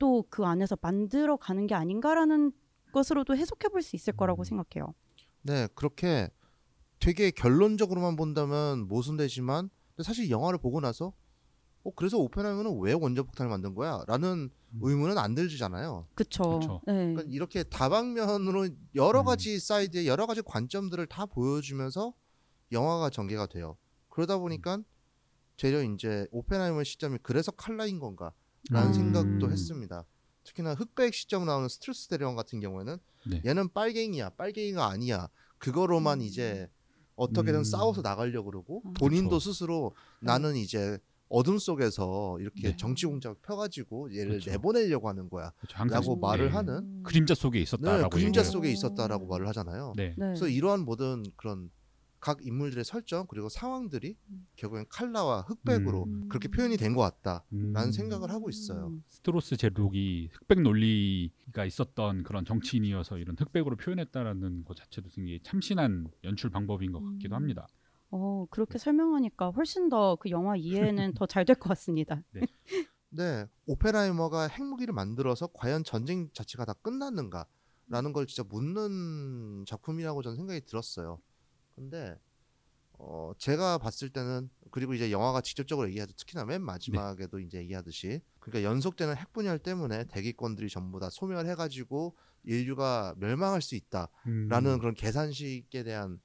또 0.02 0.24
그 0.30 0.44
안에서 0.44 0.76
만들어 0.82 1.36
가는 1.36 1.64
게 1.68 1.74
아닌가라는 1.76 2.50
것으로도 2.92 3.36
해석해 3.36 3.68
볼 3.68 3.82
수 3.82 3.94
있을 3.94 4.12
거라고 4.14 4.42
음. 4.42 4.44
생각해요. 4.44 4.94
네 5.42 5.68
그렇게 5.76 6.28
되게 6.98 7.30
결론적으로만 7.30 8.16
본다면 8.16 8.88
모순되지만 8.88 9.70
사실 10.02 10.28
영화를 10.28 10.58
보고 10.58 10.80
나서 10.80 11.12
어 11.84 11.90
그래서 11.94 12.18
오펜하이머는 12.18 12.80
왜 12.80 12.92
원자 12.94 13.22
폭탄을 13.22 13.48
만든 13.48 13.74
거야?라는 13.74 14.50
음. 14.72 14.80
의문은 14.80 15.18
안 15.18 15.34
들잖아요. 15.36 16.08
그쵸. 16.14 16.58
그쵸. 16.58 16.80
네. 16.86 16.92
그러니까 16.94 17.22
이렇게 17.28 17.62
다방면으로 17.62 18.68
여러 18.96 19.20
음. 19.20 19.24
가지 19.24 19.60
사이드의 19.60 20.08
여러 20.08 20.26
가지 20.26 20.42
관점들을 20.42 21.06
다 21.06 21.26
보여주면서 21.26 22.12
영화가 22.72 23.10
전개가 23.10 23.46
돼요. 23.46 23.76
그러다 24.08 24.38
보니까 24.38 24.78
되려 25.56 25.82
이제 25.82 26.26
오펜하이머 26.32 26.82
시점이 26.82 27.18
그래서 27.22 27.52
칼라인 27.52 27.98
건가 28.00 28.32
라는 28.70 28.88
음. 28.88 28.94
생각도 28.94 29.50
했습니다. 29.50 30.04
특히나 30.44 30.74
흑백 30.74 31.14
시점 31.14 31.46
나오는 31.46 31.68
스트로스 31.68 32.08
대령 32.08 32.34
같은 32.36 32.60
경우에는 32.60 32.98
네. 33.30 33.42
얘는 33.44 33.72
빨갱이야, 33.72 34.30
빨갱이가 34.30 34.86
아니야. 34.86 35.28
그거로만 35.58 36.20
음. 36.20 36.24
이제 36.24 36.68
어떻게든 37.14 37.60
음. 37.60 37.64
싸워서 37.64 38.02
나가려고 38.02 38.50
그러고 38.50 38.82
아. 38.84 38.92
본인도 38.98 39.38
그쵸. 39.38 39.52
스스로 39.52 39.94
나는 40.20 40.56
이제 40.56 40.98
어둠 41.28 41.58
속에서 41.58 42.38
이렇게 42.40 42.70
네. 42.70 42.76
정치 42.76 43.06
공작 43.06 43.40
펴가지고 43.42 44.14
얘를 44.14 44.38
그쵸. 44.38 44.50
내보내려고 44.50 45.08
하는 45.08 45.30
거야. 45.30 45.52
그렇죠. 45.58 45.84
라고 45.84 46.14
네. 46.14 46.20
말을 46.20 46.54
하는 46.54 47.02
그림자 47.04 47.34
속에 47.34 47.58
네, 47.58 47.62
있었다라고 47.62 48.10
그림자 48.10 48.40
얘기해요. 48.40 48.52
속에 48.52 48.70
있었다라고 48.70 49.26
말을 49.26 49.48
하잖아요. 49.48 49.94
네. 49.96 50.08
네. 50.10 50.26
그래서 50.26 50.48
이러한 50.48 50.80
모든 50.80 51.24
그런 51.36 51.70
각 52.22 52.38
인물들의 52.46 52.84
설정 52.84 53.26
그리고 53.26 53.48
상황들이 53.48 54.16
음. 54.30 54.46
결국엔 54.56 54.86
칼라와 54.88 55.40
흑백으로 55.42 56.04
음. 56.04 56.28
그렇게 56.28 56.48
표현이 56.48 56.76
된 56.76 56.94
것 56.94 57.00
같다라는 57.02 57.74
음, 57.76 57.92
생각을 57.92 58.30
하고 58.30 58.48
있어요. 58.48 58.86
음. 58.86 59.02
스트로스 59.08 59.56
제독이 59.56 60.30
흑백 60.32 60.60
논리가 60.62 61.64
있었던 61.66 62.22
그런 62.22 62.44
정치인이어서 62.44 63.18
이런 63.18 63.34
흑백으로 63.38 63.76
표현했다라는 63.76 64.64
것 64.64 64.76
자체도 64.76 65.08
굉장히 65.10 65.40
참신한 65.42 66.08
연출 66.24 66.48
방법인 66.50 66.92
것 66.92 67.02
같기도 67.04 67.34
음. 67.34 67.36
합니다. 67.36 67.66
어, 68.12 68.46
그렇게 68.50 68.78
설명하니까 68.78 69.50
훨씬 69.50 69.88
더 69.88 70.16
그 70.20 70.30
영화 70.30 70.54
이해는 70.56 71.14
더 71.18 71.26
잘 71.26 71.44
될 71.44 71.56
것 71.58 71.68
같습니다. 71.70 72.22
네, 73.10 73.46
오펜하이머가 73.66 74.48
핵무기를 74.48 74.94
만들어서 74.94 75.48
과연 75.54 75.82
전쟁 75.82 76.30
자체가 76.32 76.66
다 76.66 76.74
끝났는가라는 76.82 78.12
걸 78.12 78.26
진짜 78.26 78.46
묻는 78.48 79.64
작품이라고 79.66 80.22
저는 80.22 80.36
생각이 80.36 80.60
들었어요. 80.66 81.18
근데 81.74 82.18
어, 82.98 83.32
제가 83.38 83.78
봤을 83.78 84.10
때는 84.10 84.48
그리고 84.70 84.94
이제 84.94 85.10
영화가 85.10 85.40
직접적으로 85.40 85.88
얘기하죠. 85.88 86.14
특히나 86.16 86.44
맨 86.44 86.62
마지막에도 86.62 87.40
이제 87.40 87.58
얘기하듯이 87.58 88.20
그러니까 88.38 88.68
연속되는 88.70 89.16
핵 89.16 89.32
분열 89.32 89.58
때문에 89.58 90.04
대기권들이 90.04 90.68
전부 90.68 91.00
다 91.00 91.10
소멸해가지고 91.10 92.16
인류가 92.44 93.14
멸망할 93.18 93.60
수 93.60 93.74
있다라는 93.74 94.70
음. 94.74 94.78
그런 94.78 94.94
계산식에 94.94 95.82
대한 95.82 96.20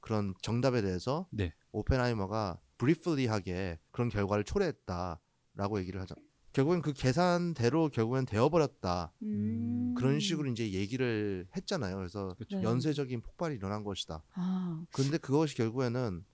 그런 0.00 0.34
정답에 0.42 0.82
대해서 0.82 1.28
네. 1.30 1.52
오펜하이머가 1.72 2.60
브리플리하게 2.78 3.78
그런 3.90 4.08
결과를 4.08 4.44
초래했다라고 4.44 5.80
얘기를 5.80 6.00
하죠. 6.00 6.14
결국엔 6.58 6.82
그 6.82 6.92
계산대로 6.92 7.88
결국엔 7.88 8.26
되어버렸다. 8.26 9.12
음. 9.22 9.94
그런 9.96 10.18
식으로 10.18 10.50
이제 10.50 10.72
얘기를 10.72 11.46
했잖아요. 11.56 11.94
그래서 11.96 12.34
그렇죠. 12.34 12.56
네. 12.56 12.64
연쇄적인 12.64 13.20
폭발이 13.20 13.54
일어난 13.54 13.84
것이다. 13.84 14.24
아, 14.34 14.84
근데 14.90 15.18
그것이 15.18 15.54
결국에는 15.54 16.24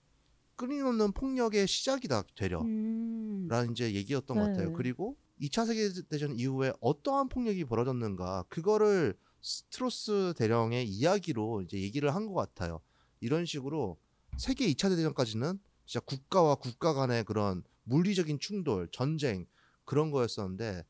끊임없는 0.55 1.11
폭력의 1.11 1.67
시작이다 1.67 2.23
되려 2.35 2.59
음. 2.61 3.45
라는 3.47 3.71
이제 3.71 3.93
얘기였던 3.93 4.35
것 4.35 4.47
네. 4.47 4.51
같아요. 4.53 4.73
그리고 4.73 5.15
2차 5.39 5.67
세계대전 5.67 6.39
이후에 6.39 6.73
어떠한 6.79 7.29
폭력이 7.29 7.65
벌어졌는가 7.65 8.45
그거를 8.49 9.13
스트로스 9.41 10.33
대령의 10.37 10.87
이야기로 10.87 11.61
이제 11.61 11.79
얘기를 11.79 12.15
한 12.15 12.25
것 12.25 12.33
같아요. 12.33 12.81
이런 13.19 13.45
식으로 13.45 13.99
세계 14.37 14.65
2차 14.71 14.89
대전까지는 14.89 15.59
진짜 15.85 15.99
국가와 16.03 16.55
국가 16.55 16.93
간의 16.95 17.25
그런 17.25 17.61
물리적인 17.83 18.39
충돌, 18.39 18.87
전쟁 18.91 19.45
그런 19.85 20.11
거였었는데 20.11 20.83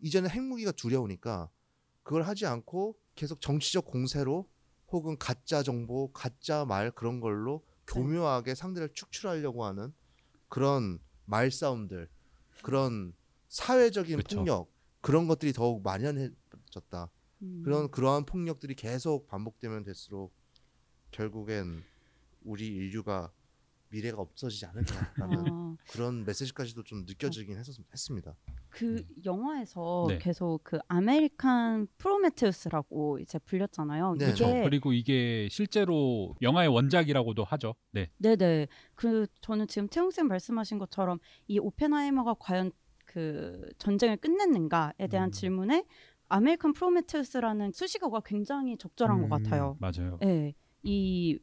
이제는 0.00 0.30
핵무기가 0.30 0.72
두려우니까 0.72 1.50
그걸 2.02 2.22
하지 2.22 2.46
않고 2.46 2.98
계속 3.14 3.40
정치적 3.40 3.86
공세로 3.86 4.48
혹은 4.88 5.16
가짜 5.18 5.62
정보, 5.62 6.12
가짜 6.12 6.64
말 6.64 6.90
그런 6.90 7.20
걸로 7.20 7.64
교묘하게 7.86 8.54
상대를 8.54 8.92
축출하려고 8.92 9.64
하는 9.64 9.92
그런 10.48 10.98
말싸움들, 11.24 12.08
그런 12.62 13.14
사회적인 13.48 14.18
그쵸. 14.18 14.36
폭력 14.36 14.72
그런 15.00 15.26
것들이 15.28 15.52
더욱 15.52 15.82
만연해졌다. 15.82 17.10
음. 17.42 17.62
그런 17.64 17.90
그러한 17.90 18.24
폭력들이 18.24 18.74
계속 18.74 19.26
반복되면 19.26 19.84
될수록 19.84 20.34
결국엔 21.10 21.82
우리 22.42 22.66
인류가 22.66 23.32
미래가 23.92 24.20
없어지지 24.22 24.66
않을까라는 24.66 25.44
아, 25.48 25.76
그런 25.90 26.24
메시지까지도 26.24 26.82
좀 26.82 27.04
느껴지긴 27.06 27.56
했었, 27.58 27.76
했습니다. 27.92 28.34
그 28.70 29.04
영화에서 29.24 30.06
네. 30.08 30.18
계속 30.18 30.64
그 30.64 30.78
아메리칸 30.88 31.86
프로메테우스라고 31.98 33.18
이제 33.18 33.38
불렸잖아요. 33.38 34.14
네. 34.18 34.24
그렇죠. 34.24 34.48
이게 34.48 34.62
그리고 34.64 34.92
이게 34.92 35.48
실제로 35.50 36.34
영화의 36.40 36.70
원작이라고도 36.70 37.44
하죠. 37.44 37.74
네. 37.92 38.10
네네. 38.16 38.68
그 38.94 39.26
저는 39.42 39.68
지금 39.68 39.88
태영 39.88 40.10
쌤 40.10 40.26
말씀하신 40.26 40.78
것처럼 40.78 41.18
이 41.46 41.58
오펜하이머가 41.58 42.36
과연 42.40 42.72
그 43.04 43.68
전쟁을 43.76 44.16
끝냈는가에 44.16 45.06
대한 45.10 45.28
음. 45.28 45.32
질문에 45.32 45.84
아메리칸 46.28 46.72
프로메테우스라는 46.72 47.72
수식어가 47.72 48.20
굉장히 48.24 48.78
적절한 48.78 49.18
음, 49.18 49.28
것 49.28 49.42
같아요. 49.42 49.76
맞아요. 49.80 50.16
네, 50.22 50.54
이 50.82 51.38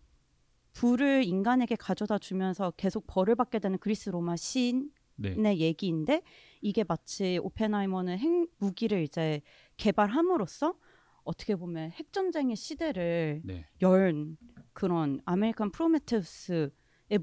불을 0.80 1.26
인간에게 1.26 1.76
가져다 1.76 2.18
주면서 2.18 2.72
계속 2.78 3.06
벌을 3.06 3.36
받게 3.36 3.60
되는 3.60 3.78
그리스 3.80 4.10
로마 4.10 4.38
신화의 4.38 4.89
네. 5.18 5.58
얘기인데 5.58 6.22
이게 6.62 6.86
마치 6.88 7.38
오펜하이머는 7.44 8.18
핵 8.18 8.48
무기를 8.60 9.04
이제 9.04 9.42
개발함으로써 9.76 10.76
어떻게 11.24 11.58
보면 11.58 11.92
핵 11.92 12.14
전쟁의 12.14 12.56
시대를 12.56 13.42
네. 13.44 13.66
연 13.82 14.38
그런 14.72 15.20
아메리칸 15.26 15.72
프로메테우스의 15.72 16.72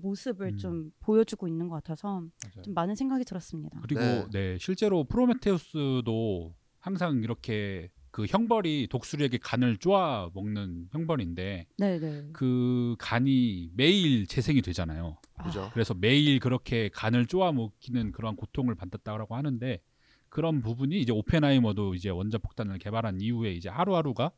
모습을 0.03 0.49
음. 0.49 0.57
좀 0.59 0.91
보여주고 1.01 1.49
있는 1.49 1.69
것 1.69 1.77
같아서 1.77 2.21
맞아요. 2.21 2.63
좀 2.63 2.75
많은 2.75 2.95
생각이 2.95 3.25
들었습니다. 3.25 3.81
그리고 3.81 4.01
네. 4.01 4.27
네. 4.33 4.59
실제로 4.59 5.05
프로메테우스도 5.05 6.55
항상 6.79 7.23
이렇게 7.23 7.91
그 8.17 8.25
형벌이 8.25 8.87
독수리에게 8.91 9.37
간을 9.37 9.77
쪼아 9.77 10.31
먹는 10.33 10.89
형벌인데 10.91 11.67
네네. 11.77 12.31
그 12.33 12.97
간이 12.99 13.73
매일 13.75 14.27
재생이 14.27 14.63
되잖아요. 14.63 15.19
그죠? 15.45 15.69
그래서 15.75 15.93
매일 15.93 16.41
그렇게 16.41 16.89
간을 16.95 17.27
쪼아 17.27 17.53
먹히는 17.53 18.13
그런 18.13 18.35
고통을 18.35 18.75
받았다고 18.75 19.37
하는데 19.37 19.83
그런 20.31 20.63
부분이 20.63 20.99
이제 20.99 21.13
오펜하이머도 21.13 21.95
이제 21.95 22.09
원자 22.09 22.39
폭탄을 22.39 22.79
개발한 22.79 23.21
이후에 23.21 23.53
이제 23.53 23.69
하루하루가 23.69 24.33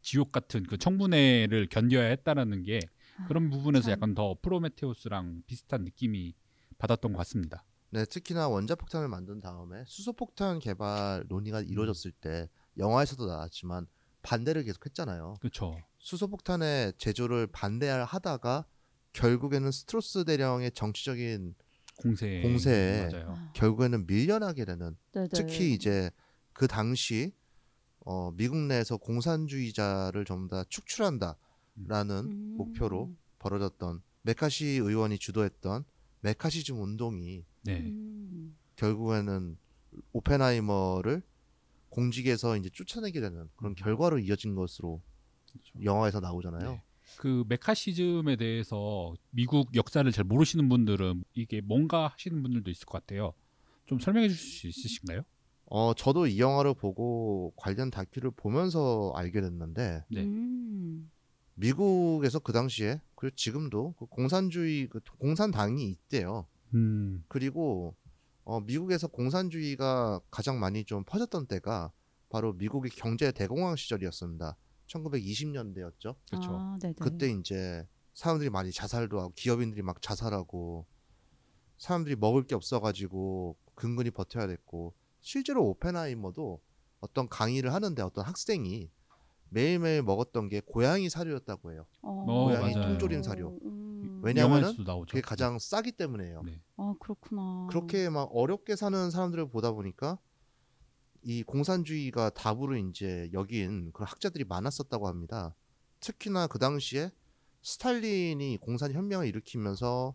지옥 0.00 0.32
같은 0.32 0.62
그 0.62 0.78
청문회를 0.78 1.66
견뎌야 1.68 2.06
했다라는 2.06 2.62
게 2.62 2.80
그런 3.26 3.50
부분에서 3.50 3.84
참. 3.84 3.92
약간 3.92 4.14
더 4.14 4.38
프로메테우스랑 4.40 5.42
비슷한 5.46 5.84
느낌이 5.84 6.34
받았던 6.78 7.12
것 7.12 7.18
같습니다. 7.18 7.62
네, 7.90 8.06
특히나 8.06 8.48
원자 8.48 8.74
폭탄을 8.74 9.08
만든 9.08 9.40
다음에 9.40 9.84
수소 9.86 10.14
폭탄 10.14 10.58
개발 10.60 11.20
음. 11.20 11.24
논의가 11.28 11.60
이루어졌을 11.60 12.10
때 12.10 12.48
영화에서도 12.78 13.26
나왔지만 13.26 13.86
반대를 14.22 14.64
계속했잖아요. 14.64 15.36
그렇죠. 15.40 15.76
수소폭탄의 15.98 16.94
제조를 16.98 17.48
반대하다가 17.48 18.66
결국에는 19.12 19.70
스트로스 19.70 20.24
대령의 20.24 20.72
정치적인 20.72 21.54
공세 21.96 22.40
공세에 22.42 23.08
맞아요. 23.10 23.34
아, 23.36 23.52
결국에는 23.54 24.06
밀려나게 24.06 24.64
되는 24.64 24.96
네네. 25.12 25.28
특히 25.32 25.72
이제 25.74 26.10
그 26.52 26.68
당시 26.68 27.32
어, 28.04 28.32
미국 28.32 28.56
내에서 28.56 28.96
공산주의자를 28.96 30.24
전부 30.24 30.48
다 30.48 30.64
축출한다라는 30.68 31.36
음. 32.10 32.54
목표로 32.56 33.14
벌어졌던 33.38 34.02
메카시 34.22 34.66
의원이 34.66 35.18
주도했던 35.18 35.84
메카시즘 36.20 36.80
운동이 36.80 37.44
네. 37.62 37.80
음. 37.80 38.56
결국에는 38.76 39.58
오펜하이머를 40.12 41.22
공직에서 41.90 42.56
이제 42.56 42.68
쫓아내게 42.70 43.20
되는 43.20 43.48
그런 43.56 43.74
결과로 43.74 44.18
이어진 44.18 44.54
것으로 44.54 45.00
그렇죠. 45.50 45.84
영화에서 45.84 46.20
나오잖아요. 46.20 46.70
네. 46.72 46.82
그 47.16 47.44
메카시즘에 47.48 48.36
대해서 48.36 49.14
미국 49.30 49.74
역사를 49.74 50.10
잘 50.12 50.24
모르시는 50.24 50.68
분들은 50.68 51.24
이게 51.34 51.60
뭔가 51.60 52.08
하시는 52.08 52.42
분들도 52.42 52.70
있을 52.70 52.86
것 52.86 53.00
같아요. 53.00 53.32
좀 53.86 53.98
설명해 53.98 54.28
주실 54.28 54.60
수 54.60 54.66
있으신가요? 54.68 55.22
어, 55.66 55.94
저도 55.94 56.26
이 56.26 56.38
영화를 56.38 56.74
보고 56.74 57.52
관련 57.56 57.90
다큐를 57.90 58.30
보면서 58.30 59.12
알게 59.14 59.40
됐는데 59.40 60.04
네. 60.10 60.22
음. 60.22 61.10
미국에서 61.54 62.38
그 62.38 62.52
당시에 62.52 63.00
그리고 63.14 63.34
지금도 63.34 63.94
그 63.98 64.06
공산주의 64.06 64.86
그 64.88 65.00
공산당이 65.18 65.88
있대요. 65.90 66.46
음. 66.74 67.24
그리고 67.28 67.96
어, 68.48 68.60
미국에서 68.60 69.08
공산주의가 69.08 70.22
가장 70.30 70.58
많이 70.58 70.82
좀 70.86 71.04
퍼졌던 71.04 71.48
때가 71.48 71.92
바로 72.30 72.54
미국의 72.54 72.90
경제 72.92 73.30
대공황 73.30 73.76
시절이었습니다. 73.76 74.56
1920년대였죠. 74.86 76.16
그렇죠. 76.30 76.52
아. 76.58 76.78
그때 76.98 77.30
이제 77.30 77.86
사람들이 78.14 78.48
많이 78.48 78.72
자살도 78.72 79.20
하고 79.20 79.32
기업인들이 79.36 79.82
막 79.82 80.00
자살하고 80.00 80.86
사람들이 81.76 82.16
먹을 82.16 82.42
게 82.44 82.54
없어가지고 82.54 83.54
근근히 83.74 84.10
버텨야 84.10 84.46
됐고 84.46 84.94
실제로 85.20 85.68
오펜하이머도 85.68 86.58
어떤 87.00 87.28
강의를 87.28 87.74
하는데 87.74 88.00
어떤 88.00 88.24
학생이 88.24 88.90
매일매일 89.50 90.02
먹었던 90.02 90.48
게 90.48 90.62
고양이 90.64 91.10
사료였다고 91.10 91.72
해요. 91.72 91.86
어, 92.00 92.24
고양이 92.24 92.72
맞아요. 92.72 92.88
통조림 92.88 93.22
사료. 93.22 93.58
음. 93.62 93.87
영화에서도 94.24 94.82
나오죠. 94.84 95.10
그게 95.10 95.20
가장 95.20 95.58
싸기 95.58 95.92
때문에요. 95.92 96.42
네. 96.44 96.60
아 96.76 96.94
그렇구나. 97.00 97.66
그렇게 97.70 98.08
막 98.08 98.30
어렵게 98.32 98.76
사는 98.76 99.10
사람들을 99.10 99.50
보다 99.50 99.72
보니까 99.72 100.18
이 101.22 101.42
공산주의가 101.42 102.30
답으로 102.30 102.76
이제 102.76 103.28
여긴 103.32 103.92
그런 103.92 104.08
학자들이 104.08 104.44
많았었다고 104.44 105.08
합니다. 105.08 105.54
특히나 106.00 106.46
그 106.46 106.58
당시에 106.58 107.10
스탈린이 107.62 108.58
공산 108.60 108.92
혁명을 108.92 109.26
일으키면서 109.26 110.14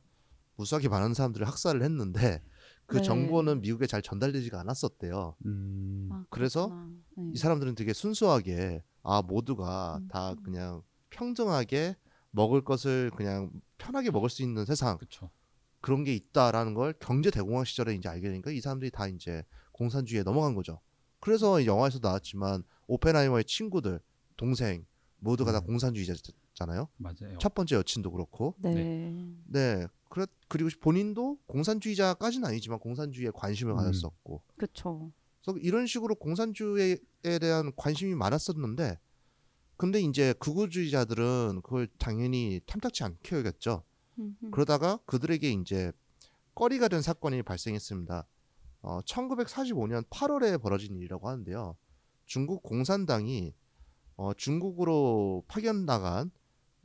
무수하게 0.55 0.87
많은 0.89 1.13
사람들을 1.13 1.47
학살을 1.47 1.83
했는데 1.83 2.41
그 2.85 2.97
네. 2.97 3.03
정보는 3.03 3.61
미국에 3.61 3.87
잘 3.87 4.01
전달되지가 4.01 4.59
않았었대요. 4.59 5.35
음. 5.45 6.09
아, 6.11 6.25
그래서. 6.29 6.69
네. 7.17 7.31
이 7.33 7.37
사람들은 7.37 7.75
되게 7.75 7.93
순수하게 7.93 8.83
아 9.03 9.21
모두가 9.21 9.97
음. 9.97 10.07
다 10.07 10.35
그냥 10.43 10.81
평등하게 11.09 11.95
먹을 12.33 12.63
것을 12.63 13.11
그냥 13.15 13.51
편하게 13.77 14.11
먹을 14.11 14.29
수 14.29 14.41
있는 14.41 14.65
세상 14.65 14.97
그렇죠. 14.97 15.29
그런 15.81 16.03
게 16.03 16.13
있다라는 16.13 16.73
걸 16.73 16.93
경제 16.99 17.29
대공황 17.29 17.63
시절에 17.63 17.93
이제 17.93 18.09
알게 18.09 18.29
되니까 18.29 18.51
이 18.51 18.59
사람들이 18.59 18.89
다 18.91 19.07
이제 19.07 19.43
공산주의에 19.71 20.23
넘어간 20.23 20.55
거죠. 20.55 20.79
그래서 21.19 21.59
이 21.59 21.67
영화에서 21.67 21.99
나왔지만 22.01 22.63
오펜하이머의 22.87 23.45
친구들, 23.45 23.99
동생 24.35 24.85
모두가 25.19 25.51
다 25.51 25.59
음. 25.59 25.67
공산주의자잖아요. 25.67 26.89
맞아요. 26.97 27.37
첫 27.39 27.53
번째 27.53 27.75
여친도 27.75 28.11
그렇고. 28.11 28.55
네. 28.59 29.35
네. 29.45 29.87
그래 30.09 30.25
그리고 30.47 30.69
본인도 30.79 31.37
공산주의자까지는 31.47 32.47
아니지만 32.47 32.79
공산주의에 32.79 33.31
관심을 33.33 33.73
음. 33.73 33.77
가졌었고. 33.77 34.41
그렇죠. 34.57 35.11
그래서 35.43 35.59
이런 35.59 35.85
식으로 35.85 36.15
공산주의에 36.15 36.97
대한 37.39 37.71
관심이 37.75 38.15
많았었는데 38.15 38.97
근데 39.83 39.99
이제 39.99 40.31
극우주의자들은 40.39 41.59
그걸 41.61 41.89
당연히 41.97 42.61
탐탁치 42.67 43.03
않게 43.03 43.35
여겼죠. 43.35 43.83
그러다가 44.49 44.97
그들에게 45.05 45.51
이제 45.51 45.91
꺼리가 46.55 46.87
된 46.87 47.01
사건이 47.01 47.43
발생했습니다. 47.43 48.25
어, 48.83 49.01
1945년 49.01 50.07
8월에 50.07 50.61
벌어진 50.61 50.95
일이라고 50.95 51.27
하는데요. 51.27 51.75
중국 52.25 52.63
공산당이 52.63 53.53
어, 54.15 54.33
중국으로 54.35 55.43
파견 55.49 55.85
나간 55.85 56.31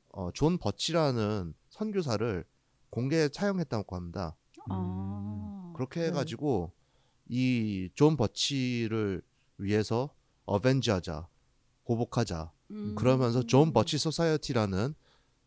어, 0.08 0.32
존 0.32 0.58
버치라는 0.58 1.54
선교사를 1.70 2.44
공개 2.90 3.28
처형했다고 3.28 3.94
합니다. 3.94 4.37
아. 4.68 5.72
그렇게 5.76 6.00
네. 6.00 6.06
해가지고 6.08 6.72
이 7.28 7.90
존 7.94 8.16
버치를 8.16 9.22
위해서 9.58 10.12
avenge하자, 10.46 11.28
보복하자. 11.84 12.57
음. 12.70 12.94
그러면서 12.94 13.42
존 13.42 13.72
버치 13.72 13.98
소사이어티라는 13.98 14.94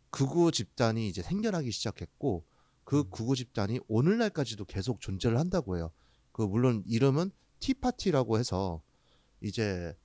극우 0.10 0.52
집단이 0.52 1.08
이제 1.08 1.22
생겨나기 1.22 1.72
시작했고 1.72 2.46
그 2.84 3.10
극우 3.10 3.36
집단이 3.36 3.80
오늘날까지도 3.88 4.66
계속 4.66 5.00
존재를 5.00 5.38
한다고 5.40 5.78
해요. 5.78 5.92
그 6.32 6.42
물론 6.42 6.84
이름은 6.88 7.32
티파티라고 7.60 8.40
해서 8.40 8.82
이제 9.42 9.96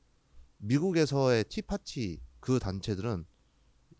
미국에서의 0.58 1.44
티파티 1.44 2.20
그 2.40 2.58
단체들은 2.58 3.24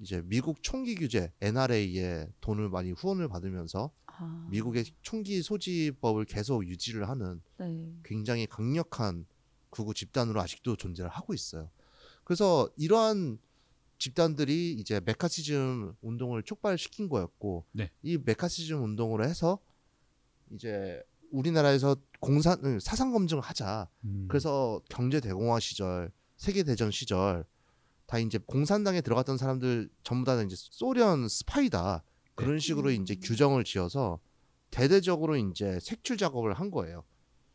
이제 0.00 0.22
미국 0.24 0.62
총기 0.62 0.94
규제 0.94 1.32
NRA에 1.40 2.28
돈을 2.40 2.68
많이 2.68 2.92
후원을 2.92 3.28
받으면서 3.28 3.90
아, 4.06 4.46
미국의 4.50 4.84
총기 5.02 5.42
소지법을 5.42 6.26
계속 6.26 6.66
유지를 6.66 7.08
하는 7.08 7.42
네. 7.58 7.92
굉장히 8.04 8.46
강력한 8.46 9.26
극우 9.70 9.94
집단으로 9.94 10.40
아직도 10.40 10.76
존재를 10.76 11.10
하고 11.10 11.34
있어요. 11.34 11.70
그래서 12.26 12.68
이러한 12.76 13.38
집단들이 13.98 14.72
이제 14.72 15.00
메카시즘 15.04 15.94
운동을 16.02 16.42
촉발시킨 16.42 17.08
거였고 17.08 17.64
네. 17.70 17.92
이 18.02 18.18
메카시즘 18.18 18.82
운동으로 18.82 19.24
해서 19.24 19.60
이제 20.50 21.00
우리나라에서 21.30 21.94
공산 22.18 22.58
응, 22.64 22.80
사상 22.80 23.12
검증을 23.12 23.40
하자. 23.40 23.88
음. 24.06 24.26
그래서 24.28 24.80
경제 24.90 25.20
대공화 25.20 25.60
시절, 25.60 26.10
세계 26.36 26.64
대전 26.64 26.90
시절 26.90 27.44
다 28.06 28.18
이제 28.18 28.38
공산당에 28.44 29.02
들어갔던 29.02 29.38
사람들 29.38 29.88
전부 30.02 30.24
다 30.24 30.42
이제 30.42 30.56
소련 30.58 31.28
스파이다. 31.28 32.02
그런 32.34 32.58
식으로 32.58 32.90
음. 32.90 33.02
이제 33.02 33.14
규정을 33.14 33.62
지어서 33.62 34.18
대대적으로 34.72 35.36
이제 35.36 35.78
색출 35.80 36.16
작업을 36.16 36.54
한 36.54 36.72
거예요. 36.72 37.04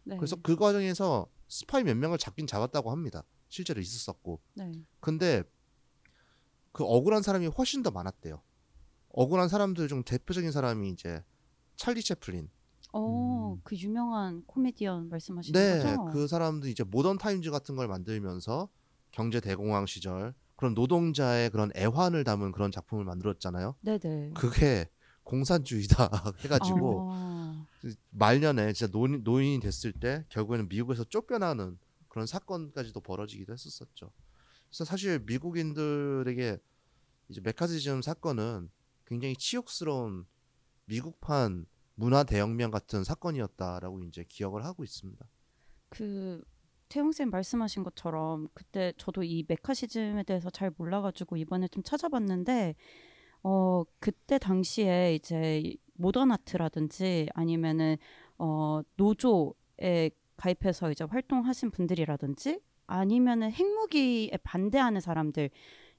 네. 0.06 0.16
그래서 0.16 0.38
그 0.42 0.56
과정에서 0.56 1.28
스파이 1.50 1.84
몇 1.84 1.98
명을 1.98 2.18
잡긴 2.18 2.48
잡았다고 2.48 2.90
합니다. 2.90 3.26
실제로 3.52 3.82
있었었고. 3.82 4.40
네. 4.56 4.72
근데 5.02 5.44
그 6.72 6.86
억울한 6.86 7.22
사람이 7.22 7.48
훨씬 7.48 7.84
더 7.84 7.92
많았대요. 7.92 8.42
억울한 9.10 9.50
사람들 9.50 9.90
중 9.90 10.04
대표적인 10.04 10.52
사람이 10.52 10.90
이제 10.90 11.22
찰리 11.76 12.02
채플린. 12.02 12.50
어, 12.94 13.54
음. 13.54 13.62
그 13.64 13.76
유명한 13.76 14.44
코미디언 14.46 15.10
말씀하시는 15.10 15.60
네, 15.60 15.84
거죠? 15.84 16.06
그 16.12 16.28
사람도 16.28 16.68
이제 16.68 16.84
모던 16.84 17.18
타임즈 17.18 17.52
같은 17.52 17.76
걸 17.76 17.88
만들면서 17.88 18.70
경제 19.12 19.42
대공황 19.42 19.86
시절 19.86 20.34
그런 20.56 20.74
노동자의 20.74 21.50
그런 21.50 21.72
애환을 21.76 22.24
담은 22.24 22.54
그런 22.54 22.72
작품을 22.72 23.04
만들었잖아요. 23.04 23.76
네네. 23.82 24.32
그게 24.34 24.90
공산주의다 25.24 26.10
해가지고 26.40 27.10
아, 27.12 27.66
말년에 28.12 28.72
진짜 28.74 28.90
노인, 28.92 29.24
노인이 29.24 29.60
됐을 29.60 29.92
때 29.92 30.26
결국에는 30.30 30.70
미국에서 30.70 31.04
쫓겨나는 31.04 31.78
그런 32.12 32.28
사건까지도 32.28 33.00
벌어지기도 33.00 33.54
했었었죠. 33.54 34.12
그래서 34.68 34.84
사실 34.84 35.20
미국인들에게 35.20 36.58
이제 37.30 37.42
메카시즘 37.42 38.02
사건은 38.02 38.70
굉장히 39.06 39.34
치욕스러운 39.38 40.26
미국판 40.88 41.66
문화 41.96 42.26
대혁명 42.26 42.70
같은 42.70 43.06
사건이었다라고 43.06 44.04
이제 44.04 44.26
기억을 44.28 44.66
하고 44.66 44.84
있습니다. 44.84 45.26
그 45.88 46.44
태용 46.90 47.14
쌤 47.14 47.30
말씀하신 47.30 47.84
것처럼 47.84 48.50
그때 48.54 48.92
저도 48.98 49.24
이 49.24 49.46
메카시즘에 49.48 50.24
대해서 50.24 50.50
잘 50.50 50.70
몰라가지고 50.78 51.38
이번에 51.38 51.70
좀 51.70 51.82
찾아봤는데 51.82 52.76
어 53.44 53.86
그때 54.00 54.38
당시에 54.38 55.16
이제 55.16 55.78
modern 55.94 56.34
art라든지 56.34 57.30
아니면은 57.36 57.96
어 58.38 58.82
노조에 58.98 60.12
가입해서 60.42 60.92
이제 60.92 61.04
활동하신 61.04 61.70
분들이라든지 61.70 62.62
아니면은 62.88 63.52
핵무기에 63.52 64.38
반대하는 64.44 65.00
사람들 65.00 65.52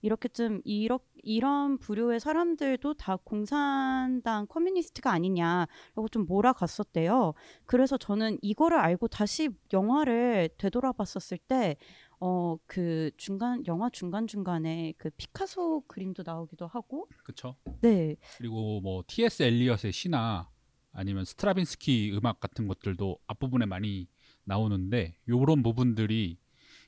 이렇게 0.05 0.28
좀 0.28 0.61
이러, 0.64 0.98
이런 1.22 1.78
부류의 1.78 2.18
사람들도 2.18 2.94
다 2.94 3.16
공산당 3.22 4.48
communist가 4.48 5.12
아니냐라고 5.12 6.09
좀 6.11 6.26
몰아갔었대요. 6.26 7.35
그래서 7.66 7.96
저는 7.96 8.38
이거를 8.42 8.78
알고 8.78 9.07
다시 9.07 9.48
영화를 9.72 10.50
되돌아봤었을 10.59 11.38
때, 11.38 11.76
어, 12.18 12.57
그 12.66 13.12
중간, 13.16 13.64
영화 13.68 13.88
중간 13.90 14.26
중간에 14.26 14.92
그 14.98 15.11
피카소 15.11 15.85
그림도 15.87 16.24
나오기도 16.26 16.66
하고, 16.66 17.09
그쵸. 17.22 17.55
네, 17.81 18.16
그리고 18.38 18.81
뭐 18.81 19.05
T.S. 19.07 19.44
엘리엇의 19.44 19.92
시나 19.92 20.50
아니면 20.90 21.24
스트라빈스키 21.24 22.12
음악 22.16 22.40
같은 22.40 22.66
것들도 22.66 23.18
앞부분에 23.28 23.66
많이 23.66 24.09
나오는데 24.44 25.14
요런 25.28 25.62
부분들이 25.62 26.38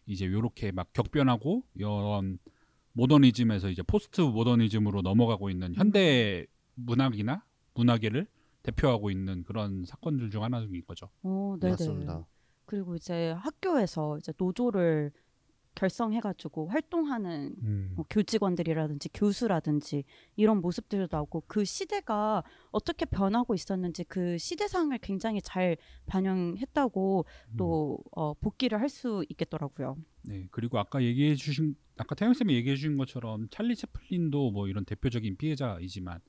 이제 0.06 0.26
요렇게 0.26 0.72
막 0.72 0.92
격변하고 0.92 1.64
이런 1.74 2.38
모더니즘에서 2.92 3.70
이제 3.70 3.82
포스트 3.82 4.20
모더니즘으로 4.20 5.02
넘어가고 5.02 5.50
있는 5.50 5.74
현대 5.74 6.46
문학이나 6.74 7.44
문화계를 7.74 8.26
대표하고 8.62 9.10
있는 9.10 9.44
그런 9.44 9.84
사건들 9.84 10.30
중 10.30 10.42
하나인 10.42 10.82
거죠. 10.86 11.10
어, 11.22 11.56
네네. 11.60 11.72
맞습니다. 11.72 12.26
그리고 12.66 12.94
이제 12.94 13.32
학교에서 13.32 14.18
이제 14.18 14.32
노조를 14.38 15.12
결성해가지고 15.74 16.68
활동하는 16.68 17.54
음. 17.62 17.92
뭐 17.96 18.06
교직원들이라든지 18.08 19.10
교수라든지 19.12 20.04
이런 20.36 20.60
모습들도 20.60 21.08
나오고 21.10 21.44
그 21.46 21.64
시대가 21.64 22.42
어떻게 22.70 23.04
변하고 23.04 23.54
있었는지 23.54 24.04
그 24.04 24.38
시대상을 24.38 24.96
굉장히 24.98 25.42
잘 25.42 25.76
반영했다고 26.06 27.26
또 27.56 27.98
어, 28.12 28.34
복귀를 28.34 28.80
할 28.80 28.94
수 28.94 29.24
있겠더라고요. 29.28 29.96
네, 30.22 30.46
그리고 30.50 30.78
아까 30.78 31.02
얘기해 31.02 31.34
주신 31.34 31.74
아까 31.96 32.14
태영 32.14 32.32
쌤이 32.32 32.54
얘기해 32.54 32.76
주신 32.76 32.96
것처럼 32.96 33.48
찰리 33.50 33.74
채플린도 33.76 34.52
뭐 34.52 34.68
이런 34.68 34.84
대표적인 34.84 35.36
피해자이지만 35.36 36.20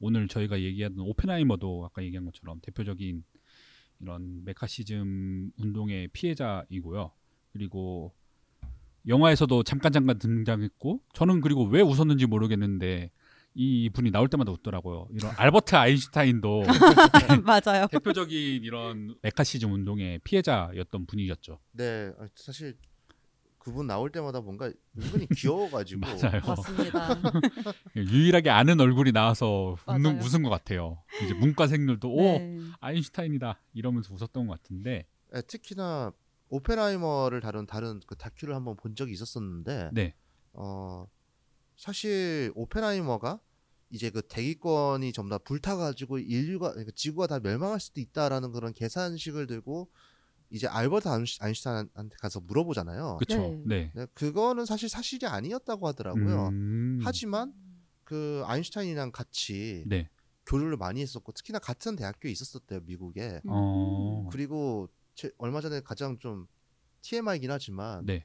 오늘 0.00 0.28
저희가 0.28 0.60
얘기하던 0.60 1.00
오펜하이머도 1.00 1.84
아까 1.84 2.02
얘기한 2.02 2.24
것처럼 2.24 2.60
대표적인 2.62 3.24
이런 4.00 4.44
메카시즘 4.44 5.52
운동의 5.56 6.08
피해자이고요. 6.08 7.12
그리고 7.52 8.14
영화에서도 9.06 9.62
잠깐 9.64 9.92
잠깐 9.92 10.18
등장했고 10.18 11.00
저는 11.12 11.40
그리고 11.40 11.64
왜 11.64 11.80
웃었는지 11.80 12.26
모르겠는데 12.26 13.10
이 13.54 13.90
분이 13.90 14.10
나올 14.10 14.28
때마다 14.28 14.50
웃더라고요. 14.52 15.08
이런 15.10 15.32
알버트 15.36 15.74
아인슈타인도 15.74 16.62
맞아요. 17.44 17.86
대표적인 17.90 18.62
이런 18.64 19.14
메카시즘 19.22 19.72
운동의 19.72 20.20
피해자였던 20.24 21.06
분이셨죠. 21.06 21.58
네, 21.72 22.12
아, 22.18 22.26
사실 22.34 22.76
그분 23.58 23.86
나올 23.86 24.10
때마다 24.10 24.40
뭔가 24.40 24.72
은근히 24.98 25.26
귀여워가지고 25.36 26.00
맞아요. 26.22 26.40
맞습니다. 26.46 27.08
유일하게 27.96 28.50
아는 28.50 28.80
얼굴이 28.80 29.12
나와서 29.12 29.76
웃는. 29.86 30.20
웃은 30.20 30.42
것 30.42 30.48
같아요. 30.50 31.02
이제 31.22 31.34
문과생들도 31.34 32.08
오 32.10 32.22
네. 32.22 32.58
아인슈타인이다 32.80 33.60
이러면서 33.74 34.14
웃었던 34.14 34.46
것 34.46 34.54
같은데 34.62 35.06
예, 35.34 35.42
특히나 35.42 36.12
오펜하이머를 36.52 37.40
다룬 37.40 37.66
다른 37.66 37.98
그 38.06 38.14
다큐를 38.14 38.54
한번 38.54 38.76
본 38.76 38.94
적이 38.94 39.12
있었었는데 39.12 39.90
네, 39.94 40.14
어 40.52 41.06
사실 41.76 42.52
오펜하이머가 42.54 43.40
이제 43.88 44.10
그 44.10 44.20
대기권이 44.22 45.12
전부 45.14 45.30
다 45.30 45.38
불타가지고 45.38 46.18
인류가 46.18 46.70
그러니까 46.72 46.92
지구가 46.94 47.26
다 47.26 47.40
멸망할 47.40 47.80
수도 47.80 48.00
있다라는 48.02 48.52
그런 48.52 48.74
계산식을 48.74 49.46
들고 49.46 49.90
이제 50.50 50.66
알버트 50.66 51.08
아인슈- 51.08 51.42
아인슈타인한테 51.42 52.16
가서 52.20 52.40
물어보잖아요. 52.40 53.16
그쵸. 53.18 53.36
네. 53.38 53.62
네. 53.64 53.92
네, 53.94 54.06
그거는 54.12 54.66
사실 54.66 54.90
사실이 54.90 55.26
아니었다고 55.26 55.88
하더라고요. 55.88 56.48
음, 56.48 57.00
하지만 57.02 57.54
그 58.04 58.42
아인슈타인이랑 58.44 59.12
같이 59.12 59.84
네. 59.86 60.10
교류를 60.44 60.76
많이 60.76 61.00
했었고 61.00 61.32
특히나 61.32 61.58
같은 61.58 61.96
대학교에 61.96 62.30
있었었대요 62.30 62.80
미국에. 62.80 63.40
음. 63.44 63.48
어, 63.48 64.28
그리고 64.30 64.88
제, 65.14 65.30
얼마 65.38 65.60
전에 65.60 65.80
가장 65.80 66.18
좀 66.18 66.46
TMI이긴 67.02 67.50
하지만 67.50 68.04
네. 68.06 68.24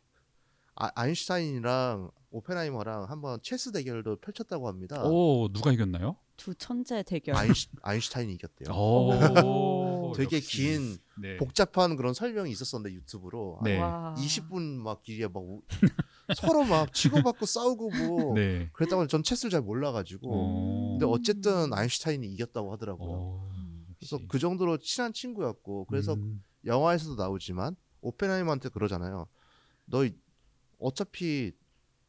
아, 0.76 0.90
아인슈타인이랑 0.96 2.12
오펜하이머랑 2.30 3.06
한번 3.10 3.40
체스 3.42 3.72
대결도 3.72 4.18
펼쳤다고 4.18 4.68
합니다. 4.68 5.04
오 5.06 5.50
누가 5.52 5.72
이겼나요? 5.72 6.18
두 6.36 6.54
천재 6.54 7.02
대결. 7.02 7.36
아인슈, 7.36 7.70
아인슈타인이 7.82 8.32
이겼대요. 8.34 8.76
오, 8.76 10.14
되게 10.16 10.38
역시. 10.38 10.58
긴 10.62 10.98
네. 11.20 11.38
복잡한 11.38 11.96
그런 11.96 12.14
설명이 12.14 12.52
있었었는데 12.52 12.94
유튜브로 12.96 13.60
네. 13.64 13.80
와. 13.80 14.14
20분 14.18 14.62
막 14.78 15.02
길이에 15.02 15.28
막 15.28 15.38
우- 15.38 15.64
서로 16.38 16.64
막 16.64 16.94
치고받고 16.94 17.46
싸우고 17.46 17.90
뭐 17.90 18.34
네. 18.36 18.70
그랬다고 18.74 19.08
전 19.08 19.24
체스를 19.24 19.50
잘 19.50 19.62
몰라가지고 19.62 20.30
오. 20.30 20.90
근데 21.00 21.06
어쨌든 21.08 21.74
아인슈타인이 21.74 22.28
이겼다고 22.28 22.72
하더라고요. 22.74 23.10
오, 23.18 23.50
그래서 23.98 24.18
역시. 24.18 24.28
그 24.28 24.38
정도로 24.38 24.78
친한 24.78 25.14
친구였고 25.14 25.86
그래서 25.86 26.14
음, 26.14 26.44
영화에서도 26.68 27.16
나오지만 27.16 27.76
오펜하이머한테 28.02 28.70
그러잖아요. 28.70 29.28
너 29.86 30.06
이- 30.06 30.16
어차피 30.80 31.54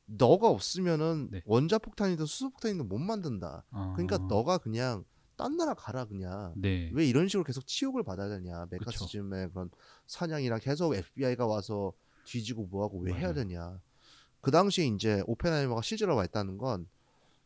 너가 0.06 0.48
없으면은 0.48 1.28
네. 1.30 1.42
원자 1.46 1.78
폭탄이든 1.78 2.26
수소 2.26 2.50
폭탄이든 2.50 2.88
못 2.88 2.98
만든다. 2.98 3.64
아, 3.70 3.92
그러니까 3.94 4.18
너가 4.18 4.58
그냥 4.58 5.04
딴 5.36 5.56
나라 5.56 5.74
가라 5.74 6.04
그냥. 6.06 6.52
네. 6.56 6.90
왜 6.92 7.06
이런 7.06 7.28
식으로 7.28 7.44
계속 7.44 7.66
치욕을 7.66 8.02
받아야 8.02 8.28
되냐 8.28 8.66
메카시즘의 8.70 9.50
그런 9.50 9.70
사냥이랑 10.06 10.58
계속 10.60 10.94
FBI가 10.94 11.46
와서 11.46 11.92
뒤지고 12.24 12.66
뭐하고 12.66 12.98
왜 13.00 13.12
해야 13.12 13.28
맞아요. 13.32 13.34
되냐 13.34 13.80
그 14.40 14.50
당시에 14.50 14.86
이제 14.86 15.22
오펜하이머가 15.26 15.82
실제로 15.82 16.16
와 16.16 16.24
있다는 16.24 16.58
건 16.58 16.86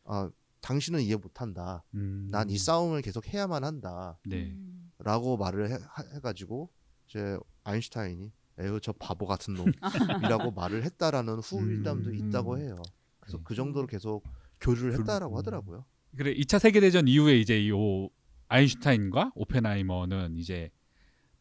아, 0.05 0.29
당신은 0.61 1.01
이해 1.01 1.15
못한다 1.15 1.83
음. 1.93 2.27
난이 2.31 2.57
싸움을 2.57 3.01
계속 3.01 3.27
해야만 3.27 3.63
한다 3.63 4.17
네. 4.25 4.51
음. 4.51 4.91
라고 4.99 5.37
말을 5.37 5.69
해, 5.71 5.77
가지고 6.21 6.69
이제 7.07 7.37
아인슈타인이 7.63 8.31
에휴 8.59 8.79
저 8.81 8.91
바보 8.93 9.25
같은 9.25 9.55
놈이라고 10.21 10.51
말을 10.51 10.83
했다라는 10.83 11.39
후일담도 11.39 12.09
음. 12.11 12.15
있다고 12.15 12.57
해요 12.59 12.75
그래서 13.19 13.37
네. 13.37 13.43
그 13.45 13.55
정도로 13.55 13.87
계속 13.87 14.23
교류를 14.61 14.93
했다라고 14.93 15.37
하더라고요 15.37 15.85
그래 16.15 16.33
2차 16.35 16.59
세계 16.59 16.79
대전 16.79 17.07
이후에 17.07 17.37
이제 17.39 17.59
이 17.59 17.71
오- 17.71 18.09
아인슈타인과 18.49 19.31
오펜하이머는 19.35 20.37
이제 20.37 20.69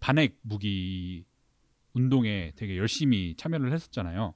반핵 0.01 0.39
무기 0.43 1.27
운동에 1.93 2.53
되게 2.57 2.79
열심히 2.79 3.35
참여를 3.37 3.73
했었잖아요. 3.73 4.35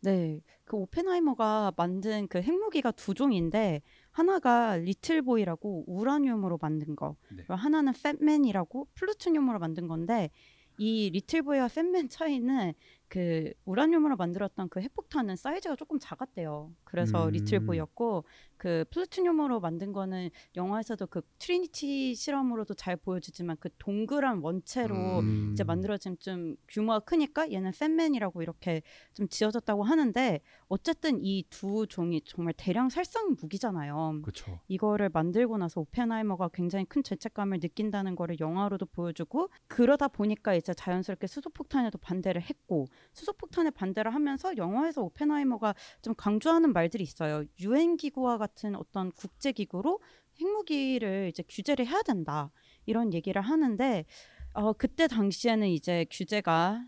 네, 0.00 0.40
그 0.64 0.76
오펜하이머가 0.76 1.72
만든 1.76 2.26
그 2.28 2.42
핵무기가 2.42 2.90
두 2.90 3.14
종인데 3.14 3.80
하나가 4.10 4.76
리틀보이라고 4.76 5.84
우라늄으로 5.86 6.58
만든 6.60 6.96
거, 6.96 7.16
네. 7.30 7.44
하나는 7.48 7.92
팻맨이라고 7.92 8.88
플루토늄으로 8.94 9.58
만든 9.58 9.86
건데 9.88 10.30
이 10.78 11.10
리틀보이와 11.10 11.68
팻맨 11.68 12.08
차이는 12.08 12.72
그 13.08 13.52
우라늄으로 13.64 14.16
만들었던 14.16 14.68
그 14.68 14.80
핵폭탄은 14.80 15.36
사이즈가 15.36 15.76
조금 15.76 15.98
작았대요. 15.98 16.72
그래서 16.84 17.26
음. 17.26 17.30
리틀보이였고 17.30 18.24
그 18.56 18.84
플루토늄으로 18.90 19.60
만든 19.60 19.92
거는 19.92 20.30
영화에서도 20.56 21.06
그 21.06 21.22
트리니티 21.38 22.14
실험으로도 22.14 22.74
잘 22.74 22.96
보여주지만 22.96 23.56
그 23.60 23.68
동그란 23.78 24.40
원체로 24.42 25.20
음. 25.20 25.50
이제 25.52 25.64
만들어진 25.64 26.16
좀 26.18 26.56
규모가 26.68 27.00
크니까 27.00 27.50
얘는 27.50 27.72
팻맨이라고 27.78 28.42
이렇게 28.42 28.82
좀 29.14 29.28
지어졌다고 29.28 29.82
하는데 29.82 30.40
어쨌든 30.68 31.20
이 31.22 31.46
두 31.50 31.86
종이 31.88 32.20
정말 32.22 32.52
대량 32.56 32.88
살상 32.88 33.36
무기잖아요. 33.40 34.20
그렇죠. 34.22 34.60
이거를 34.68 35.08
만들고 35.08 35.58
나서 35.58 35.80
오펜하이머가 35.80 36.50
굉장히 36.52 36.84
큰 36.84 37.02
죄책감을 37.02 37.60
느낀다는 37.60 38.16
거를 38.16 38.38
영화로도 38.40 38.86
보여주고 38.86 39.48
그러다 39.68 40.08
보니까 40.08 40.54
이제 40.54 40.74
자연스럽게 40.74 41.26
수소폭탄에도 41.26 41.98
반대를 41.98 42.42
했고 42.42 42.86
수소폭탄에 43.12 43.70
반대를 43.70 44.14
하면서 44.14 44.56
영화에서 44.56 45.02
오펜하이머가 45.02 45.74
좀 46.02 46.14
강조하는 46.14 46.72
말들이 46.72 47.04
있어요. 47.04 47.44
유엔 47.60 47.96
기구와 47.96 48.38
같은 48.46 48.76
어떤 48.76 49.10
국제 49.12 49.52
기구로 49.52 50.00
핵무기를 50.40 51.28
이제 51.30 51.42
규제를 51.48 51.86
해야 51.86 52.02
된다 52.02 52.50
이런 52.84 53.12
얘기를 53.12 53.40
하는데 53.42 54.04
어, 54.52 54.72
그때 54.72 55.06
당시에는 55.08 55.68
이제 55.68 56.06
규제가 56.10 56.86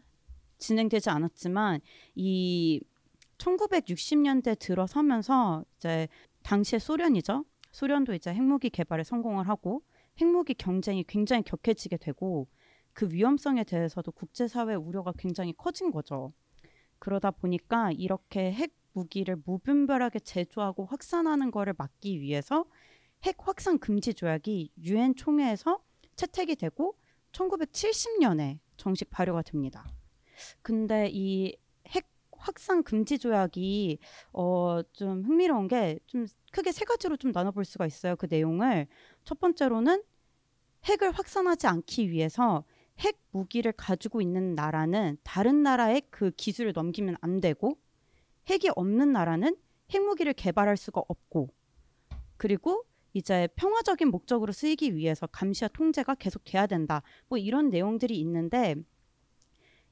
진행되지 0.59 1.11
않았지만 1.11 1.81
이 2.15 2.81
1960년대 3.39 4.59
들어서면서 4.59 5.65
이제 5.77 6.09
당시의 6.43 6.81
소련이죠. 6.81 7.45
소련도 7.73 8.15
이제 8.15 8.33
핵무기 8.33 8.71
개발에 8.71 9.05
성공을 9.05 9.49
하고 9.49 9.83
핵무기 10.21 10.55
경쟁이 10.55 11.05
굉장히 11.05 11.43
격해지게 11.43 11.99
되고 11.99 12.49
그 12.93 13.09
위험성에 13.13 13.65
대해서도 13.65 14.11
국제사회 14.13 14.75
우려가 14.75 15.13
굉장히 15.17 15.53
커진 15.53 15.91
거죠. 15.91 16.33
그러다 16.99 17.31
보니까 17.31 17.93
이렇게 17.93 18.53
핵 18.53 18.73
무기를 18.99 19.37
무분별하게 19.45 20.19
제조하고 20.21 20.87
확산하는 20.87 21.51
거를 21.53 21.75
막기 21.79 22.21
위해서 22.21 22.65
핵 23.25 23.37
확산 23.39 23.79
금지 23.79 24.13
조약이 24.15 24.73
유엔 24.85 25.15
총회에서 25.15 25.81
채택이 26.17 26.57
되고 26.57 26.97
1970년에 27.33 28.59
정식 28.77 29.11
발효가 29.11 29.43
됩니다. 29.43 29.87
근데 30.63 31.09
이 31.13 31.57
핵 31.95 32.07
확산 32.33 32.83
금지 32.83 33.19
조약이 33.19 33.99
어 34.33 34.83
좀 34.93 35.25
흥미로운 35.25 35.69
게 35.69 35.99
좀 36.07 36.27
크게 36.53 36.71
세 36.73 36.85
가지로 36.85 37.17
좀 37.17 37.33
나눠볼 37.33 37.65
수가 37.65 37.87
있어요. 37.87 38.15
그 38.17 38.27
내용을 38.29 38.87
첫 39.25 39.41
번째로는 39.41 40.03
핵을 40.85 41.13
확산하지 41.13 41.67
않기 41.67 42.11
위해서 42.11 42.65
핵 42.99 43.19
무기를 43.31 43.73
가지고 43.73 44.21
있는 44.21 44.55
나라는 44.55 45.17
다른 45.25 45.63
나라에 45.63 46.03
그 46.11 46.31
기술을 46.33 46.73
넘기면 46.75 47.17
안 47.21 47.41
되고 47.41 47.79
핵이 48.49 48.71
없는 48.75 49.13
나라는 49.13 49.57
핵무기를 49.93 50.33
개발할 50.35 50.77
수가 50.77 51.03
없고 51.09 51.49
그리고 52.37 52.85
이제 53.15 53.49
평화적인 53.57 54.09
목적으로 54.11 54.53
쓰이기 54.53 54.95
위해서 54.95 55.27
감시와 55.27 55.69
통제가 55.69 56.15
계속 56.17 56.45
돼야 56.45 56.67
된다. 56.67 57.03
뭐 57.29 57.39
이런 57.39 57.69
내용들이 57.71 58.19
있는데 58.21 58.77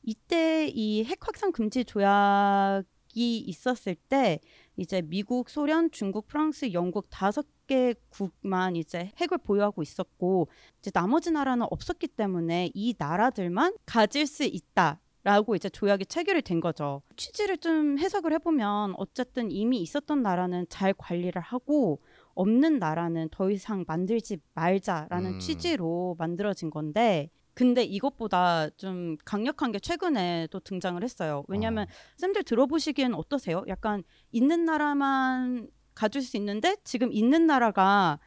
이때 0.03 0.69
이 0.69 1.05
핵 1.05 1.27
확산 1.27 1.51
금지 1.53 1.85
조약이 1.85 3.39
있었을 3.39 3.97
때 3.97 4.41
이제 4.77 5.03
미국, 5.03 5.51
소련, 5.51 5.91
중국, 5.91 6.29
프랑스, 6.29 6.73
영국 6.73 7.09
다섯 7.11 7.47
개 7.67 7.95
국만 8.11 8.77
이제 8.77 9.11
핵을 9.17 9.39
보유하고 9.39 9.83
있었고 9.83 10.49
이제 10.79 10.91
나머지 10.93 11.33
나라는 11.33 11.67
없었기 11.71 12.09
때문에 12.09 12.71
이 12.75 12.95
나라들만 12.97 13.77
가질 13.87 14.27
수 14.27 14.45
있다. 14.45 15.01
라고 15.27 15.57
이제 15.57 15.69
조약이 15.69 16.07
체결이 16.07 16.43
된 16.43 16.61
거죠. 16.61 17.03
취지를 17.17 17.59
좀 17.59 17.99
해석을 17.99 18.33
해보면 18.35 18.95
어쨌든 18.97 19.51
이미 19.51 19.79
있었던 19.79 20.23
나라는 20.23 20.67
잘 20.69 20.95
관리를 20.95 21.43
하고 21.43 22.01
없는 22.35 22.79
나라는 22.79 23.31
더 23.33 23.51
이상 23.51 23.85
만들지 23.89 24.39
말자라는 24.55 25.35
음. 25.35 25.39
취지로 25.41 26.15
만들어진 26.17 26.71
건데 26.71 27.29
근데 27.55 27.83
이것보다 27.83 28.71
좀 28.77 29.17
강력한 29.25 29.73
게 29.73 29.81
최근에 29.81 30.47
또 30.53 30.61
등장을 30.61 31.03
했어요. 31.03 31.43
왜냐하면 31.49 31.89
쌤들 32.19 32.45
들어보시기엔 32.45 33.13
어떠세요? 33.13 33.65
약간 33.67 34.05
있는 34.31 34.65
나라만 34.65 35.69
가질 35.97 36.23
수 36.23 36.37
있는데 36.37 36.77
지금 36.85 37.13
있는 37.13 37.49
나라가 37.49 38.21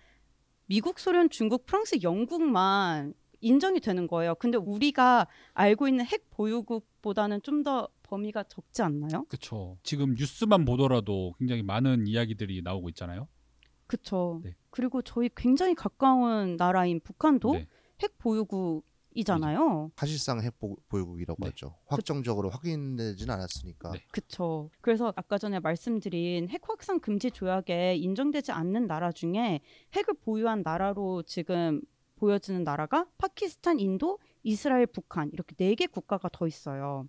미국, 0.66 1.00
소련, 1.00 1.30
중국, 1.30 1.66
프랑스, 1.66 2.00
영국만 2.04 3.14
인정이 3.42 3.80
되는 3.80 4.08
거예요. 4.08 4.36
근데 4.36 4.58
우리가 4.58 5.28
알고 5.54 5.88
있는 5.88 6.06
핵 6.06 6.30
보유국보다는 6.32 7.42
좀 7.42 7.64
더 7.64 7.88
범위가 8.04 8.44
적지 8.44 8.82
않나요? 8.82 9.26
그렇죠. 9.26 9.78
지금 9.84 10.16
뉴스만 10.16 10.66
보더라도 10.66 11.34
굉장히 11.38 11.62
많은 11.62 12.08
이야기들이 12.08 12.62
나오고 12.64 12.90
있잖아요. 12.90 13.28
그쵸. 13.86 14.42
네. 14.44 14.56
그리고 14.72 15.02
저희 15.04 15.30
굉장히 15.36 15.76
가까운 15.76 16.56
나라인 16.58 17.00
북한도 17.02 17.54
네. 17.54 17.68
핵 18.02 18.18
보유국이잖아요. 18.18 19.92
사실상 19.96 20.42
핵 20.42 20.58
보- 20.60 20.78
보유국이라고 20.88 21.44
네. 21.44 21.50
하죠 21.50 21.76
확정적으로 21.88 22.50
확인되지는 22.50 23.34
않았으니까 23.34 23.92
네. 23.92 24.04
그쵸. 24.12 24.70
그래서 24.82 25.12
아까 25.16 25.38
전에 25.38 25.60
말씀드린 25.60 26.50
핵 26.50 26.62
확산 26.68 27.00
금지 27.00 27.30
조약에 27.32 27.96
인정되지 27.96 28.52
않는 28.52 28.88
나라 28.88 29.12
중에 29.12 29.60
핵을 29.96 30.16
보유한 30.22 30.62
나라로 30.64 31.24
지금 31.24 31.82
보여지는 32.20 32.64
나라가 32.64 33.06
파키스탄, 33.18 33.80
인도, 33.80 34.20
이스라엘, 34.44 34.86
북한 34.88 35.30
이렇게 35.34 35.56
네 35.56 35.76
개 35.76 35.88
국가가 35.88 36.30
더 36.32 36.48
있어요. 36.48 37.08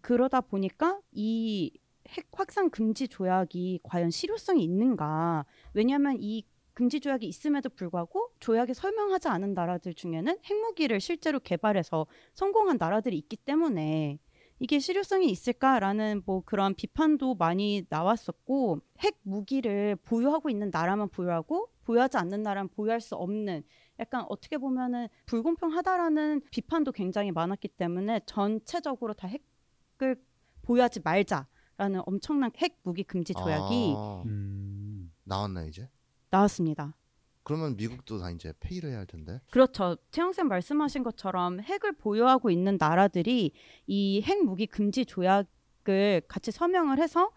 그러다 0.00 0.40
보니까 0.40 1.00
이 1.12 1.72
핵 2.04 2.26
확산 2.32 2.68
금지 2.68 3.06
조약이 3.08 3.80
과연 3.84 4.10
실효성이 4.10 4.64
있는가? 4.64 5.46
왜냐하면 5.72 6.16
이 6.20 6.44
금지 6.74 7.00
조약이 7.00 7.26
있음에도 7.26 7.70
불구하고 7.70 8.30
조약에 8.40 8.74
설명하지 8.74 9.28
않은 9.28 9.54
나라들 9.54 9.94
중에는 9.94 10.38
핵무기를 10.44 11.00
실제로 11.00 11.38
개발해서 11.40 12.06
성공한 12.34 12.76
나라들이 12.78 13.16
있기 13.18 13.36
때문에 13.36 14.18
이게 14.58 14.78
실효성이 14.78 15.30
있을까라는 15.30 16.22
뭐 16.26 16.42
그런 16.44 16.74
비판도 16.74 17.36
많이 17.36 17.84
나왔었고 17.88 18.80
핵 19.00 19.16
무기를 19.22 19.96
보유하고 19.96 20.50
있는 20.50 20.70
나라만 20.72 21.08
보유하고 21.08 21.68
보유하지 21.84 22.16
않는 22.18 22.42
나라는 22.42 22.68
보유할 22.68 23.00
수 23.00 23.14
없는 23.14 23.62
약간 23.98 24.24
어떻게 24.28 24.58
보면은 24.58 25.08
불공평하다라는 25.26 26.42
비판도 26.50 26.92
굉장히 26.92 27.30
많았기 27.30 27.68
때문에 27.68 28.20
전체적으로 28.26 29.14
다 29.14 29.28
핵을 29.28 30.16
보유하지 30.62 31.00
말자라는 31.04 32.02
엄청난 32.06 32.50
핵 32.56 32.78
무기 32.82 33.04
금지 33.04 33.34
조약이 33.34 33.94
아, 33.96 34.22
음. 34.26 35.12
나왔나 35.24 35.64
이제 35.64 35.88
나왔습니다. 36.30 36.96
그러면 37.44 37.76
미국도 37.76 38.18
다 38.20 38.30
이제 38.30 38.52
폐기를 38.60 38.90
해야 38.90 38.98
할 38.98 39.06
텐데 39.06 39.40
그렇죠. 39.50 39.96
채영쌤 40.12 40.46
말씀하신 40.48 41.02
것처럼 41.02 41.60
핵을 41.60 41.92
보유하고 41.92 42.50
있는 42.50 42.76
나라들이 42.78 43.52
이 43.86 44.22
핵 44.24 44.42
무기 44.44 44.66
금지 44.66 45.04
조약을 45.04 46.22
같이 46.28 46.52
서명을 46.52 46.98
해서 46.98 47.30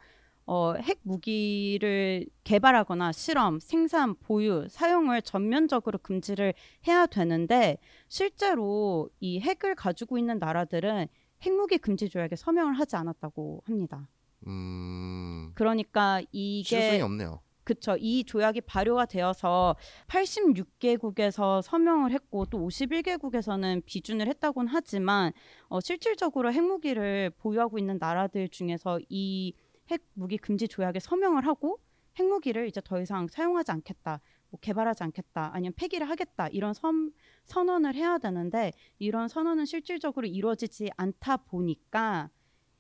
어, 0.48 0.74
핵 0.76 1.00
무기를 1.04 2.28
개발하거나 2.44 3.12
실험, 3.12 3.60
생산, 3.60 4.16
보유, 4.16 4.68
사용을 4.70 5.22
전면적으로 5.22 5.98
금지를 5.98 6.54
해야 6.88 7.06
되는데 7.08 7.78
실제로 8.08 9.10
이 9.20 9.40
핵을 9.40 9.76
가지고 9.76 10.18
있는 10.18 10.38
나라들은 10.38 11.08
핵무기 11.42 11.78
금지 11.80 12.10
조약에 12.10 12.36
서명을 12.36 12.74
하지 12.74 12.96
않았다고 12.96 13.64
합니다. 13.66 14.08
음 14.48 15.52
그러니까 15.56 16.22
실효성이 16.32 16.98
이게 16.98 17.02
없네요 17.02 17.40
그쵸. 17.66 17.98
이 18.00 18.24
조약이 18.24 18.62
발효가 18.62 19.08
되어서 19.08 19.76
86개국에서 20.08 21.64
서명을 21.64 22.12
했고 22.12 22.46
또 22.46 22.60
51개국에서는 22.60 23.84
비준을 23.86 24.28
했다고는 24.28 24.72
하지만 24.72 25.34
어, 25.68 25.82
실질적으로 25.82 26.54
핵무기를 26.54 27.32
보유하고 27.32 27.80
있는 27.80 27.98
나라들 28.00 28.50
중에서 28.50 29.00
이 29.10 29.54
핵무기 29.92 30.38
금지 30.38 30.68
조약에 30.68 31.00
서명을 31.00 31.46
하고 31.46 31.80
핵무기를 32.18 32.68
이제 32.68 32.82
더 32.84 33.02
이상 33.02 33.28
사용하지 33.28 33.72
않겠다, 33.72 34.22
뭐 34.50 34.60
개발하지 34.62 35.04
않겠다, 35.04 35.52
아니면 35.54 35.74
폐기를 35.76 36.10
하겠다 36.10 36.48
이런 36.48 36.74
선, 36.74 37.12
선언을 37.44 37.96
해야 37.96 38.18
되는데 38.18 38.72
이런 39.00 39.28
선언은 39.28 39.66
실질적으로 39.66 40.26
이루어지지 40.28 40.90
않다 40.96 41.38
보니까 41.38 42.30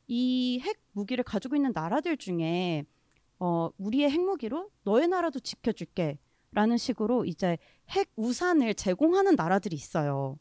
이 0.07 0.61
핵무기를 0.61 1.23
가지고 1.23 1.55
있는 1.55 1.71
나라들 1.73 2.15
중에 2.17 2.85
어, 3.39 3.69
우리의 3.77 4.09
핵무기로 4.09 4.69
너의 4.83 5.07
나라도 5.07 5.39
지켜줄게. 5.39 6.17
라는 6.55 6.77
식으로 6.77 7.25
이제 7.25 7.57
핵 7.89 8.09
우산을 8.15 8.75
제공하는 8.75 9.35
나라들이 9.35 9.75
있어요. 9.75 10.39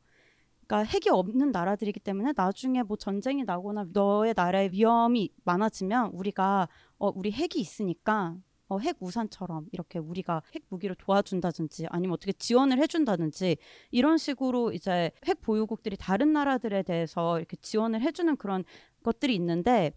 그러니까 0.66 0.82
핵이 0.82 1.10
없는 1.10 1.52
나라들이기 1.52 2.00
때문에 2.00 2.32
나중에 2.34 2.82
뭐 2.82 2.96
전쟁이 2.96 3.44
나거나 3.44 3.86
너의 3.92 4.34
나라의 4.36 4.72
위험이 4.72 5.30
많아지면 5.44 6.10
우리가 6.12 6.68
어, 6.98 7.12
우리 7.14 7.32
핵이 7.32 7.56
있으니까 7.56 8.36
어, 8.68 8.78
핵 8.78 8.96
우산처럼 9.00 9.66
이렇게 9.72 9.98
우리가 9.98 10.42
핵 10.54 10.64
무기를 10.70 10.96
도와준다든지 10.96 11.86
아니면 11.90 12.14
어떻게 12.14 12.32
지원을 12.32 12.78
해준다든지 12.78 13.58
이런 13.90 14.16
식으로 14.16 14.72
이제 14.72 15.10
핵 15.26 15.42
보유국들이 15.42 15.96
다른 15.98 16.32
나라들에 16.32 16.82
대해서 16.82 17.38
이렇게 17.38 17.56
지원을 17.58 18.00
해주는 18.00 18.36
그런 18.36 18.64
것들이 19.02 19.34
있는데 19.34 19.92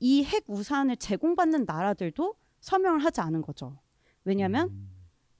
이 0.00 0.22
핵 0.24 0.44
우산을 0.46 0.96
제공받는 0.96 1.64
나라들도 1.66 2.34
서명을 2.60 3.04
하지 3.04 3.20
않은 3.20 3.42
거죠. 3.42 3.78
왜냐하면 4.24 4.68
음, 4.68 4.90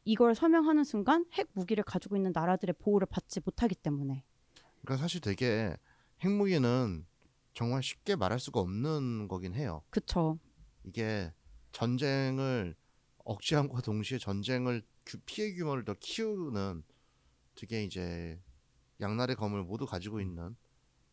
이걸 0.04 0.34
서명하는 0.34 0.84
순간 0.84 1.24
핵 1.32 1.48
무기를 1.52 1.84
가지고 1.84 2.16
있는 2.16 2.32
나라들의 2.34 2.74
보호를 2.78 3.06
받지 3.10 3.40
못하기 3.44 3.74
때문에 3.76 4.24
그러니까 4.82 4.96
사실 5.02 5.20
되게 5.20 5.76
핵무기는 6.24 7.06
정말 7.54 7.82
쉽게 7.82 8.16
말할 8.16 8.38
수가 8.38 8.60
없는 8.60 9.28
거긴 9.28 9.54
해요. 9.54 9.82
그쵸 9.90 10.38
이게 10.84 11.32
전쟁을 11.72 12.74
억제함과 13.24 13.80
동시에 13.82 14.18
전쟁을 14.18 14.82
규- 15.04 15.18
피해 15.26 15.54
규모를 15.54 15.84
더 15.84 15.94
키우는 15.98 16.82
되게 17.54 17.84
이제 17.84 18.40
양날의 19.00 19.36
검을 19.36 19.62
모두 19.64 19.86
가지고 19.86 20.20
있는 20.20 20.56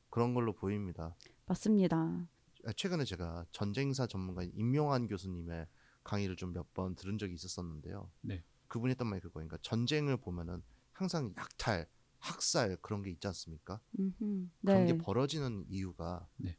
그런 0.10 0.34
걸로 0.34 0.54
보입니다. 0.54 1.16
맞습니다. 1.46 2.28
아, 2.66 2.74
최근에 2.74 3.04
제가 3.06 3.46
전쟁사 3.52 4.08
전문가인 4.08 4.52
임용환 4.56 5.08
교수님의 5.08 5.68
강의를 6.04 6.36
좀 6.36 6.54
몇 6.54 6.74
번 6.74 6.96
들은 6.96 7.18
적이 7.18 7.34
있었었는데요. 7.34 8.10
네. 8.22 8.44
그분이 8.68 8.92
했던 8.92 9.08
말이 9.08 9.22
그거예요. 9.22 9.48
그러니까 9.48 9.58
전쟁을 9.62 10.18
보면은 10.18 10.64
항상 10.94 11.34
약탈, 11.38 11.88
학살 12.20 12.78
그런 12.82 13.04
게 13.04 13.12
있지 13.12 13.28
않습니까? 13.28 13.80
음흠. 14.00 14.48
그런 14.62 14.86
네. 14.86 14.94
게 14.94 14.98
벌어지는 14.98 15.66
이유가 15.70 16.28
네. 16.38 16.58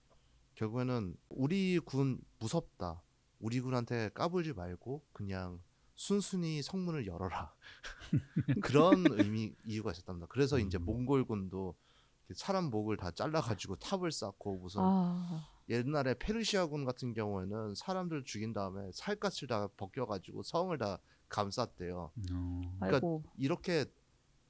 결국에는 0.54 1.16
우리 1.28 1.78
군 1.78 2.20
무섭다. 2.38 3.02
우리 3.38 3.60
군한테 3.60 4.10
까불지 4.14 4.54
말고 4.54 5.04
그냥 5.12 5.60
순순히 5.94 6.62
성문을 6.62 7.06
열어라. 7.06 7.54
그런 8.62 9.04
의미 9.10 9.54
이유가 9.64 9.92
있었답니다. 9.92 10.26
그래서 10.28 10.58
이제 10.58 10.78
음. 10.78 10.84
몽골군도 10.84 11.74
사람 12.34 12.64
목을 12.64 12.96
다 12.96 13.10
잘라가지고 13.10 13.76
탑을 13.76 14.10
쌓고 14.10 14.58
무슨 14.58 14.80
아, 14.82 15.48
옛날에 15.68 16.14
페르시아군 16.14 16.84
같은 16.84 17.12
경우에는 17.12 17.74
사람들 17.74 18.24
죽인 18.24 18.52
다음에 18.52 18.90
살갗을 18.92 19.48
다 19.48 19.68
벗겨가지고 19.76 20.42
성을 20.42 20.76
다 20.78 20.98
감쌌대요. 21.28 22.10
어, 22.32 22.60
그러니까 22.78 22.96
아이고 22.96 23.24
이렇게 23.36 23.84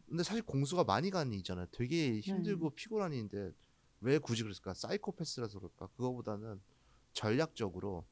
근데 0.08 0.22
사실 0.22 0.42
공수가 0.42 0.84
많이 0.84 1.10
가는 1.10 1.32
일이잖아요. 1.32 1.66
되게 1.72 2.20
힘들고 2.20 2.70
피곤한 2.70 3.12
일인데 3.12 3.50
왜 4.00 4.18
굳이 4.18 4.42
그랬을까? 4.42 4.74
사이코패스라서 4.74 5.58
그럴까? 5.58 5.88
그거보다는 5.96 6.60
전략적으로 7.12 8.06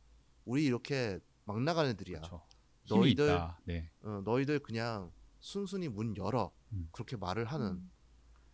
우리 0.45 0.65
이렇게 0.65 1.21
막 1.45 1.61
나가는 1.63 1.91
애들이야. 1.91 2.21
그렇죠. 2.21 2.43
너희들. 2.89 3.39
네. 3.65 3.91
어, 4.03 4.23
너희들 4.25 4.59
그냥 4.61 5.13
순순히 5.41 5.89
문 5.89 6.17
열어 6.17 6.53
음. 6.73 6.89
그렇게 6.91 7.17
말을 7.17 7.45
하는 7.45 7.67
음, 7.67 7.91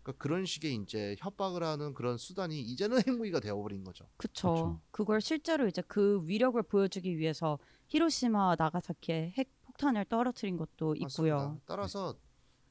그러니까 0.03 0.23
그런 0.23 0.45
식의 0.45 0.75
이제 0.77 1.17
협박을 1.19 1.63
하는 1.63 1.95
그런 1.95 2.19
수단이 2.19 2.61
이제는 2.61 2.99
핵무기가 3.07 3.41
되어버린 3.41 3.85
거죠. 3.85 4.09
그쵸. 4.17 4.81
그걸 4.91 5.21
실제로 5.21 5.67
이제 5.67 5.83
그 5.87 6.21
위력을 6.25 6.61
보여주기 6.65 7.17
위해서 7.17 7.59
히로시마와 7.89 8.57
나가사키에 8.59 9.35
핵 9.37 9.51
폭탄을 9.63 10.05
떨어뜨린 10.07 10.57
것도 10.57 10.95
있고요. 10.97 11.37
맞습니다. 11.37 11.61
따라서 11.67 12.17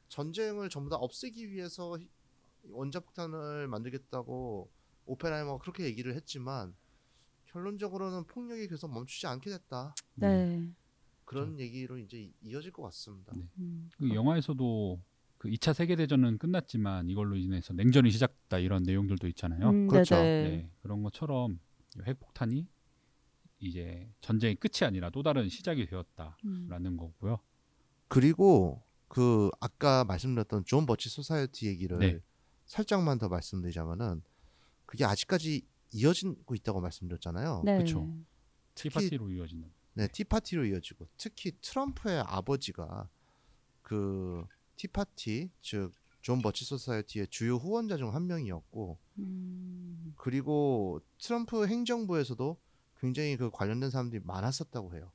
전쟁을 0.10 0.70
전부 0.70 0.90
다 0.90 0.98
없애기 0.98 1.52
위해서 1.52 1.98
히- 1.98 2.10
원자폭탄을 2.64 3.68
만들겠다고 3.68 4.70
오펜하이머가 5.06 5.60
그렇게 5.62 5.86
얘기를 5.86 6.14
했지만 6.16 6.76
결론적으로는 7.46 8.26
폭력이 8.26 8.68
계속 8.68 8.92
멈추지 8.94 9.26
않게 9.28 9.50
됐다. 9.50 9.96
네. 10.16 10.70
그런 11.26 11.60
얘기로 11.60 11.98
이제 12.00 12.32
이어질 12.42 12.72
것 12.72 12.84
같습니다. 12.84 13.34
네. 13.36 13.48
음, 13.60 13.90
그 13.98 14.14
영화에서도 14.14 15.00
그 15.38 15.48
2차 15.50 15.74
세계 15.74 15.96
대전은 15.96 16.38
끝났지만 16.38 17.08
이걸로 17.10 17.36
인해서 17.38 17.74
냉전이 17.74 18.12
시작됐다 18.12 18.60
이런 18.60 18.84
내용들도 18.84 19.28
있잖아요. 19.30 19.70
음, 19.70 19.88
그렇죠. 19.88 20.16
네네. 20.16 20.50
네, 20.50 20.72
그런 20.82 21.02
것처럼 21.02 21.60
이 21.98 22.02
핵폭탄이 22.06 22.68
이제 23.60 24.12
전쟁의 24.22 24.56
끝이 24.56 24.86
아니라 24.86 25.10
또 25.10 25.24
다른 25.24 25.50
시작이 25.50 25.86
되었다라는 25.86 26.86
음, 26.94 26.98
거고요. 26.98 27.40
그리고 28.08 28.84
그 29.10 29.50
아까 29.60 30.06
말씀드렸던 30.06 30.64
존 30.66 30.86
버치 30.86 31.10
소사이어티 31.10 31.68
얘기를 31.68 32.00
네. 32.00 32.20
살짝만 32.66 33.18
더 33.18 33.28
말씀드리자면은 33.28 34.22
그게 34.86 35.04
아직까지 35.04 35.66
이어지고 35.92 36.56
있다고 36.56 36.80
말씀드렸잖아요. 36.82 37.64
네. 37.66 37.80
그쵸. 37.80 38.08
특히 38.76 38.90
티파티로 38.90 39.30
이어지는. 39.32 39.70
네, 39.96 40.08
티파티로 40.08 40.66
이어지고 40.66 41.08
특히 41.18 41.52
트럼프의 41.62 42.24
아버지가 42.26 43.10
그 43.82 44.46
티파티 44.78 45.50
즉 45.62 46.00
존 46.22 46.42
버치 46.42 46.66
소사이어티의 46.66 47.28
주요 47.30 47.56
후원자 47.56 47.98
중 47.98 48.14
한 48.14 48.28
명이었고 48.28 48.98
음, 49.20 50.14
그리고 50.18 51.02
트럼프 51.18 51.68
행정부에서도 51.68 52.58
굉장히 53.00 53.38
그 53.38 53.50
관련된 53.50 53.90
사람들이 53.90 54.22
많았었다고 54.26 54.96
해요. 54.96 55.12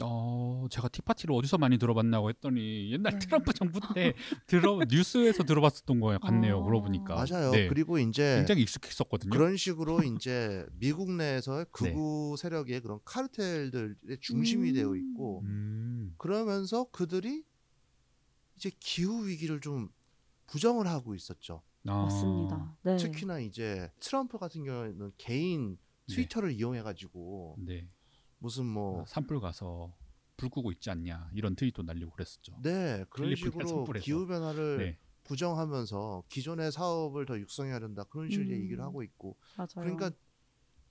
어, 0.00 0.66
제가 0.70 0.88
티파티를 0.88 1.34
어디서 1.34 1.58
많이 1.58 1.78
들어봤나고 1.78 2.28
했더니 2.30 2.90
옛날 2.92 3.12
네. 3.12 3.18
트럼프 3.18 3.52
정부 3.52 3.80
때 3.94 4.14
들어 4.46 4.80
뉴스에서 4.88 5.44
들어봤었던 5.44 6.00
거예요. 6.00 6.18
같네요. 6.20 6.58
어. 6.58 6.62
물어보니까. 6.62 7.14
맞아요. 7.14 7.50
네, 7.52 7.68
그리고 7.68 7.98
이제 7.98 8.36
굉장히 8.36 8.62
익숙했었거든요. 8.62 9.30
그런 9.30 9.56
식으로 9.56 10.02
이제 10.02 10.66
미국 10.78 11.12
내에서 11.12 11.64
극우 11.70 12.36
세력의 12.38 12.80
그런 12.80 12.98
카르텔들의 13.04 14.18
중심이 14.20 14.70
음. 14.70 14.74
되어 14.74 14.96
있고 14.96 15.42
음, 15.44 16.14
그러면서 16.18 16.84
그들이 16.90 17.44
이제 18.56 18.70
기후 18.80 19.26
위기를 19.26 19.60
좀 19.60 19.90
부정을 20.46 20.86
하고 20.86 21.14
있었죠. 21.14 21.62
아, 21.86 22.04
맞습니다. 22.04 22.76
네. 22.82 22.96
특히나 22.96 23.40
이제 23.40 23.90
트럼프 24.00 24.38
같은 24.38 24.64
경우에는 24.64 25.12
개인 25.18 25.76
네. 26.08 26.14
트위터를 26.14 26.52
이용해 26.52 26.82
가지고 26.82 27.56
네. 27.58 27.88
무슨 28.44 28.66
뭐 28.66 29.06
산불 29.06 29.40
가서 29.40 29.96
불 30.36 30.50
끄고 30.50 30.70
있지 30.72 30.90
않냐 30.90 31.30
이런 31.32 31.56
트윗도 31.56 31.82
날리고 31.82 32.10
그랬었죠. 32.10 32.60
네, 32.62 33.06
그런 33.08 33.34
식으로. 33.34 33.84
기후 34.02 34.26
변화를 34.26 34.76
네. 34.76 34.98
부정하면서 35.22 36.24
기존의 36.28 36.70
사업을 36.70 37.24
더 37.24 37.38
육성해야 37.38 37.80
된다. 37.80 38.04
그런 38.04 38.28
식으로 38.28 38.50
음. 38.50 38.52
얘기를 38.52 38.84
하고 38.84 39.02
있고. 39.02 39.38
맞아요. 39.56 39.68
그러니까 39.76 40.10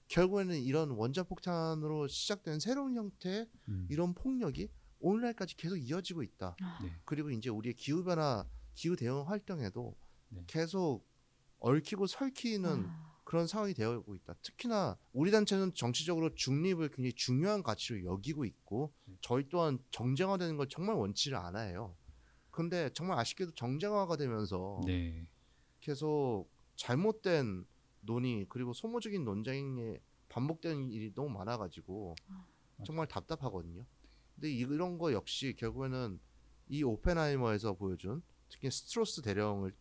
결국에는 0.08 0.60
이런 0.64 0.90
원자 0.90 1.22
폭탄으로 1.22 2.08
시작된 2.08 2.60
새로운 2.60 2.96
형태의 2.96 3.48
음, 3.70 3.88
이런 3.88 4.16
폭력이 4.16 4.70
오늘날까지 5.00 5.56
계속 5.56 5.78
이어지고 5.78 6.24
있다. 6.24 6.56
네. 6.82 6.92
그리고 7.06 7.30
이제 7.30 7.52
우리의 7.52 7.76
기후 7.76 8.04
변화, 8.04 8.48
기후 8.74 8.96
대응 8.96 9.30
활동에도 9.30 9.96
네. 10.30 10.44
계속 10.48 11.08
얽히고 11.60 12.08
설키는 12.08 12.86
아, 12.88 13.13
그런 13.34 13.48
상황이 13.48 13.74
되어오고 13.74 14.14
있다. 14.14 14.36
특히나 14.44 14.96
우리 15.12 15.32
단체는 15.32 15.74
정치적으로 15.74 16.36
중립을 16.36 16.90
굉장히 16.90 17.14
중요한 17.14 17.64
가치로 17.64 18.04
여기고 18.04 18.46
있고 18.46 18.94
네. 19.06 19.16
저희 19.22 19.50
또한 19.50 19.80
정쟁화되는 19.90 20.56
걸 20.56 20.70
정말 20.70 20.98
원치를 20.98 21.36
않아요. 21.40 21.96
근데 22.52 22.92
정말 22.94 23.18
아쉽게도 23.18 23.56
정쟁화가 23.56 24.18
되면서 24.18 24.80
네. 24.86 25.28
계속 25.82 26.48
잘못된 26.76 27.66
논의 28.02 28.46
그리고 28.50 28.72
소모적인 28.72 29.26
논쟁에 29.26 29.98
반복되는 30.30 30.92
일이 30.92 31.12
너무 31.16 31.30
많아가지고 31.32 32.14
정말 32.86 33.08
답답하거든요. 33.08 33.84
근데 34.36 34.52
이런 34.52 35.00
거 35.00 35.12
역시 35.12 35.56
결국에는 35.58 36.20
이 36.70 36.84
오펜하이머에서 36.84 37.74
보여준 37.74 38.22
특히 38.50 38.70
스트로스 38.70 39.24
대령을 39.24 39.74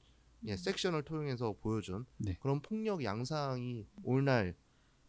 예, 0.46 0.56
섹션을 0.56 1.04
통해서 1.04 1.54
보여준 1.60 2.04
네. 2.18 2.36
그런 2.40 2.60
폭력 2.60 3.04
양상이 3.04 3.86
오늘날 4.02 4.54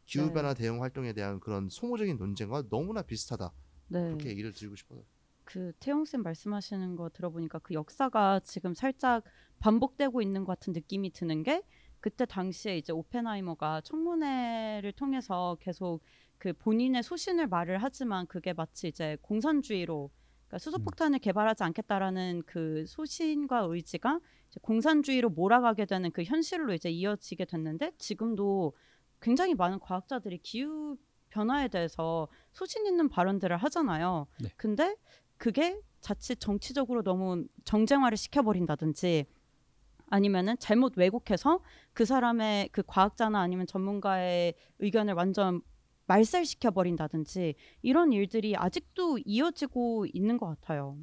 기후 0.05 0.27
네. 0.27 0.33
변화 0.33 0.53
대응 0.53 0.81
활동에 0.81 1.13
대한 1.13 1.39
그런 1.39 1.69
소모적인 1.69 2.17
논쟁과 2.17 2.69
너무나 2.69 3.01
비슷하다. 3.01 3.51
네. 3.87 3.99
그렇게 4.07 4.29
얘기를 4.29 4.51
드리고 4.51 4.75
싶어요. 4.75 5.03
그 5.43 5.73
태용 5.79 6.05
쌤 6.05 6.23
말씀하시는 6.23 6.95
거 6.95 7.09
들어보니까 7.09 7.59
그 7.59 7.73
역사가 7.73 8.41
지금 8.41 8.73
살짝 8.73 9.23
반복되고 9.59 10.21
있는 10.21 10.45
것 10.45 10.59
같은 10.59 10.73
느낌이 10.73 11.11
드는 11.11 11.43
게 11.43 11.63
그때 11.99 12.25
당시에 12.25 12.77
이제 12.77 12.91
오펜하이머가 12.91 13.81
청문회를 13.81 14.91
통해서 14.93 15.57
계속 15.61 16.01
그 16.37 16.53
본인의 16.53 17.03
소신을 17.03 17.47
말을 17.47 17.77
하지만 17.81 18.27
그게 18.27 18.51
마치 18.51 18.89
이제 18.89 19.17
공산주의로 19.21 20.11
그러니까 20.53 20.59
수소폭탄을 20.59 21.19
개발하지 21.19 21.63
않겠다라는 21.63 22.43
그 22.45 22.85
소신과 22.87 23.61
의지가 23.69 24.19
공산주의로 24.61 25.29
몰아가게 25.29 25.85
되는 25.85 26.11
그 26.11 26.23
현실로 26.23 26.73
이제 26.73 26.89
이어지게 26.89 27.45
됐는데 27.45 27.93
지금도 27.97 28.73
굉장히 29.19 29.55
많은 29.55 29.79
과학자들이 29.79 30.39
기후 30.39 30.97
변화에 31.29 31.67
대해서 31.69 32.27
소신 32.51 32.85
있는 32.85 33.09
발언들을 33.09 33.57
하잖아요. 33.57 34.27
네. 34.41 34.49
근데 34.55 34.95
그게 35.37 35.81
자칫 36.01 36.39
정치적으로 36.39 37.01
너무 37.01 37.45
정쟁화를 37.63 38.17
시켜버린다든지 38.17 39.25
아니면은 40.09 40.55
잘못 40.59 40.97
왜곡해서 40.97 41.61
그 41.93 42.05
사람의 42.05 42.69
그 42.71 42.83
과학자나 42.85 43.39
아니면 43.39 43.65
전문가의 43.65 44.53
의견을 44.77 45.15
완전 45.15 45.61
말살시켜 46.05 46.71
버린다든지 46.71 47.55
이런 47.81 48.11
일들이 48.11 48.55
아직도 48.55 49.19
이어지고 49.25 50.05
있는 50.13 50.37
것 50.37 50.47
같아요. 50.47 50.97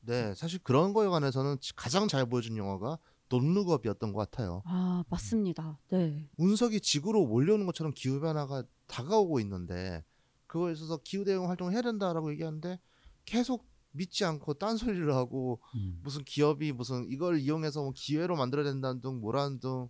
네, 0.00 0.34
사실 0.34 0.60
그런 0.62 0.92
거에 0.92 1.08
관해서는 1.08 1.56
가장 1.76 2.08
잘 2.08 2.26
보여준 2.26 2.56
영화가 2.56 2.98
돈룩업이었던 3.28 4.12
것 4.12 4.30
같아요. 4.30 4.62
아 4.66 5.02
맞습니다. 5.08 5.78
네. 5.88 6.28
운석이 6.36 6.80
지구로 6.80 7.26
몰려오는 7.26 7.64
것처럼 7.66 7.92
기후 7.94 8.20
변화가 8.20 8.64
다가오고 8.86 9.40
있는데 9.40 10.04
그거에 10.46 10.72
있어서 10.72 10.98
기후 11.02 11.24
대응 11.24 11.48
활동을 11.48 11.72
해야 11.72 11.82
된다라고 11.82 12.30
얘기하는데 12.32 12.78
계속 13.24 13.66
믿지 13.92 14.24
않고 14.24 14.54
딴소리를 14.54 15.14
하고 15.14 15.60
음. 15.74 16.00
무슨 16.02 16.24
기업이 16.24 16.72
무슨 16.72 17.06
이걸 17.08 17.38
이용해서 17.38 17.82
뭐 17.82 17.92
기회로 17.94 18.36
만들어야 18.36 18.64
된다는 18.64 19.00
둥 19.00 19.20
뭐라는 19.20 19.60
둥 19.60 19.88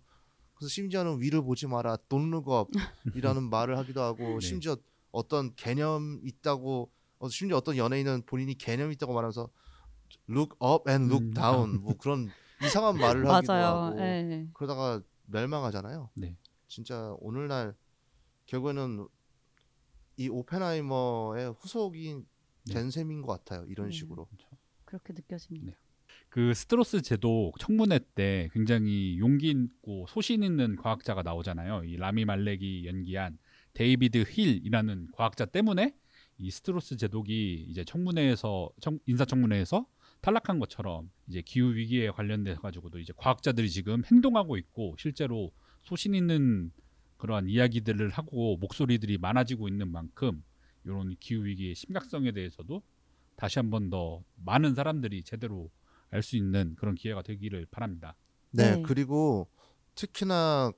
그래서 0.55 0.69
심지어는 0.69 1.21
위를 1.21 1.41
보지 1.41 1.67
마라 1.67 1.97
돈룩업이라는 2.09 3.49
말을 3.49 3.77
하기도 3.77 4.01
하고 4.01 4.17
네. 4.39 4.47
심지어 4.47 4.77
어떤 5.11 5.53
개념 5.55 6.19
있다고 6.23 6.91
어, 7.19 7.29
심지어 7.29 7.57
어떤 7.57 7.77
연예인은 7.77 8.23
본인이 8.25 8.57
개념 8.57 8.91
있다고 8.91 9.13
말하면서 9.13 9.49
look 10.29 10.57
up 10.63 10.89
and 10.89 11.11
look 11.13 11.27
음. 11.27 11.33
down 11.33 11.81
뭐 11.81 11.95
그런 11.97 12.29
이상한 12.63 12.97
말을 12.97 13.27
하기도 13.29 13.53
맞아요. 13.53 13.65
하고 13.65 13.95
네. 13.95 14.47
그러다가 14.53 15.01
멸망하잖아요. 15.25 16.09
네. 16.15 16.37
진짜 16.67 17.15
오늘날 17.19 17.75
결국에는 18.45 19.07
이 20.17 20.29
오펜하이머의 20.29 21.53
후속이 21.59 22.23
네. 22.67 22.73
된 22.73 22.91
셈인 22.91 23.21
것 23.21 23.27
같아요. 23.27 23.65
이런 23.67 23.89
네. 23.89 23.93
식으로. 23.93 24.27
그렇게 24.85 25.13
느껴집니다. 25.13 25.77
네. 26.35 26.41
그 26.41 26.53
스트로스 26.53 27.01
제독 27.01 27.53
청문회 27.59 27.99
때 28.13 28.49
굉장히 28.51 29.17
용기 29.19 29.51
있고 29.51 30.05
소신 30.09 30.43
있는 30.43 30.75
과학자가 30.75 31.23
나오잖아요. 31.23 31.85
이 31.85 31.95
라미 31.95 32.25
말렉이 32.25 32.85
연기한 32.85 33.37
데이비드 33.73 34.25
힐이라는 34.27 35.09
과학자 35.13 35.45
때문에 35.45 35.95
이 36.37 36.51
스트로스 36.51 36.97
제독이 36.97 37.65
이제 37.69 37.85
청문회에서 37.85 38.69
청, 38.81 38.99
인사청문회에서 39.05 39.85
탈락한 40.19 40.59
것처럼 40.59 41.09
이제 41.27 41.41
기후 41.41 41.73
위기에 41.73 42.09
관련돼 42.09 42.55
가지고도 42.55 42.99
이제 42.99 43.13
과학자들이 43.15 43.69
지금 43.69 44.03
행동하고 44.03 44.57
있고 44.57 44.95
실제로 44.99 45.53
소신 45.83 46.15
있는 46.15 46.71
그러한 47.17 47.47
이야기들을 47.47 48.09
하고 48.09 48.57
목소리들이 48.57 49.19
많아지고 49.19 49.69
있는 49.69 49.89
만큼 49.89 50.43
이런 50.83 51.15
기후 51.21 51.45
위기의 51.45 51.75
심각성에 51.75 52.33
대해서도 52.33 52.81
다시 53.37 53.59
한번 53.59 53.89
더 53.89 54.21
많은 54.43 54.75
사람들이 54.75 55.23
제대로 55.23 55.71
알 56.15 56.23
수 56.23 56.35
있는 56.37 56.75
그런 56.77 56.95
기회가 56.95 57.21
되기를 57.21 57.67
바랍니다. 57.71 58.15
네, 58.51 58.77
네. 58.77 58.81
그리고 58.83 59.47
특히나 59.95 60.71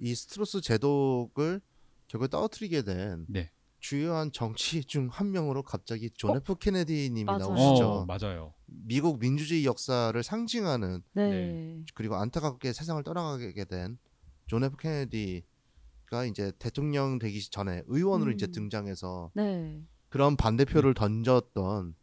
이 0.00 0.14
스트로스 0.14 0.60
제독을 0.60 1.60
결국 2.08 2.28
떨어뜨리게 2.28 2.82
된 2.82 3.24
네. 3.28 3.50
주요한 3.80 4.32
정치인 4.32 4.82
중 4.84 5.08
한 5.10 5.30
명으로 5.30 5.62
갑자기 5.62 6.10
존 6.10 6.32
어? 6.32 6.36
F 6.36 6.56
케네디님이 6.56 7.24
맞아요. 7.24 7.38
나오시죠. 7.54 7.88
어, 7.90 8.06
맞아요. 8.06 8.54
미국 8.66 9.18
민주주의 9.20 9.64
역사를 9.64 10.20
상징하는 10.22 11.02
네. 11.12 11.28
네. 11.30 11.84
그리고 11.94 12.16
안타깝게 12.16 12.72
세상을 12.72 13.02
떠나가게 13.04 13.64
된 13.64 13.98
존 14.46 14.62
F 14.62 14.76
케네디가 14.76 16.26
이제 16.28 16.52
대통령 16.58 17.18
되기 17.18 17.40
전에 17.50 17.82
의원으로 17.86 18.30
음. 18.30 18.34
이제 18.34 18.46
등장해서 18.46 19.30
네. 19.34 19.80
그런 20.10 20.36
반대표를 20.36 20.92
던졌던 20.92 21.94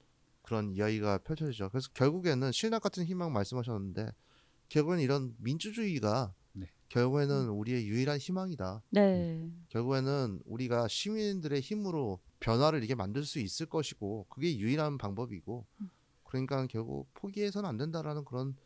그런 0.52 0.76
이야기가 0.76 1.20
펼쳐지죠. 1.20 1.70
그래서 1.70 1.88
결국에는 1.93 2.52
신학 2.52 2.82
같은 2.82 3.06
희망 3.06 3.32
말씀하셨는데 3.32 4.10
결국엔 4.68 4.99
이런 4.99 5.34
민주주의가 5.38 6.34
네. 6.52 6.68
결국에는 6.89 7.47
우리의 7.47 7.88
유일한 7.88 8.18
희망이다. 8.18 8.84
네. 8.89 9.49
결국에는 9.70 10.41
우리가 10.43 10.89
시민들의 10.89 11.62
힘으로 11.62 12.20
변화를 12.41 12.84
이게 12.84 12.95
만들 12.95 13.24
수 13.24 13.39
있을 13.39 13.68
것이고 13.68 14.26
그게 14.28 14.58
유일한 14.58 14.97
방법이고 14.97 15.66
그러니까 16.26 16.68
결국 16.68 17.08
포기해서는 17.14 17.70
안 17.70 17.78
된다라는 17.78 18.26
그런 18.26 18.58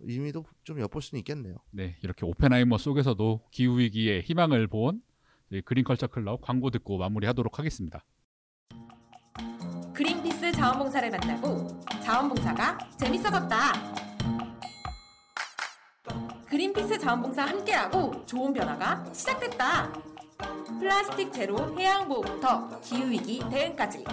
의미도 0.00 0.44
좀 0.64 0.80
엿볼 0.80 1.00
수는 1.00 1.20
있겠네요. 1.20 1.54
네, 1.70 1.96
이렇게 2.02 2.26
오펜하이머 2.26 2.76
속에서도 2.76 3.46
기후 3.52 3.78
위기의 3.78 4.22
희망을 4.22 4.66
본 4.66 5.00
그린컬처 5.64 6.08
클럽 6.08 6.40
광고 6.40 6.70
듣고 6.70 6.98
마무리하도록 6.98 7.56
하겠습니다. 7.56 8.04
자원봉사를 10.60 11.10
만나고 11.10 11.68
자원봉사가 12.02 12.76
재밌어졌다. 12.98 13.72
그린피스 16.50 16.98
자원봉사 16.98 17.46
함께하고 17.46 18.26
좋은 18.26 18.52
변화가 18.52 19.06
시작됐다. 19.10 19.90
플라스틱 20.78 21.32
제로 21.32 21.74
해양보호부터 21.78 22.78
기후위기 22.82 23.42
대응까지. 23.48 24.04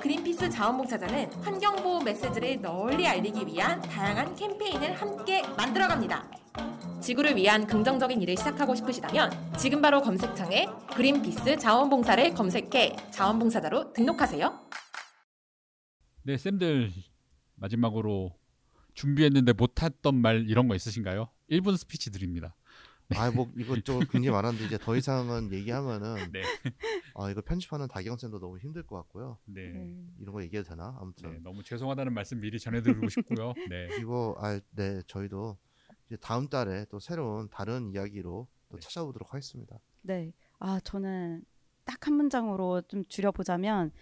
그린피스 0.00 0.48
자원봉사자는 0.48 1.30
환경보호 1.42 2.00
메시지를 2.00 2.62
널리 2.62 3.06
알리기 3.06 3.46
위한 3.46 3.78
다양한 3.82 4.34
캠페인을 4.34 4.94
함께 4.94 5.42
만들어갑니다. 5.58 6.24
지구를 7.02 7.36
위한 7.36 7.66
긍정적인 7.66 8.22
일을 8.22 8.34
시작하고 8.38 8.74
싶으시다면 8.74 9.30
지금 9.58 9.82
바로 9.82 10.00
검색창에 10.00 10.70
그린피스 10.94 11.58
자원봉사를 11.58 12.32
검색해 12.32 12.96
자원봉사자로 13.10 13.92
등록하세요. 13.92 14.66
네, 16.26 16.36
쌤들 16.36 16.90
마지막으로 17.54 18.36
준비했는데 18.94 19.52
못했던 19.52 20.16
말 20.16 20.50
이런 20.50 20.66
거 20.66 20.74
있으신가요? 20.74 21.30
1분 21.48 21.76
스피치 21.76 22.10
드립니다. 22.10 22.56
아, 23.14 23.30
뭐 23.30 23.48
이거 23.56 23.78
좀 23.78 24.00
굉장히 24.10 24.30
많았는데 24.30 24.66
이제 24.66 24.76
더 24.76 24.96
이상은 24.96 25.52
얘기하면은 25.52 26.32
네, 26.32 26.42
아 27.14 27.30
이거 27.30 27.42
편집하는 27.42 27.86
다경 27.86 28.16
쌤도 28.16 28.40
너무 28.40 28.58
힘들 28.58 28.82
것 28.82 28.96
같고요. 28.96 29.38
네, 29.44 29.70
네. 29.70 29.94
이런 30.18 30.34
거 30.34 30.42
얘기해도 30.42 30.68
되나? 30.70 30.96
아무튼 31.00 31.30
네, 31.30 31.38
너무 31.44 31.62
죄송하다는 31.62 32.12
말씀 32.12 32.40
미리 32.40 32.58
전해드리고 32.58 33.08
싶고요. 33.08 33.52
네, 33.68 33.86
이거 34.02 34.34
아, 34.40 34.58
네 34.72 35.02
저희도 35.06 35.56
이제 36.08 36.16
다음 36.16 36.48
달에 36.48 36.86
또 36.90 36.98
새로운 36.98 37.48
다른 37.50 37.92
이야기로 37.92 38.48
또 38.68 38.76
네. 38.76 38.80
찾아오도록 38.80 39.32
하겠습니다. 39.32 39.78
네. 40.02 40.32
아, 40.58 40.80
저는 40.82 41.44
딱 41.84 42.08
한 42.08 42.14
문장으로 42.14 42.82
좀 42.88 43.04
줄여보자면 43.04 43.92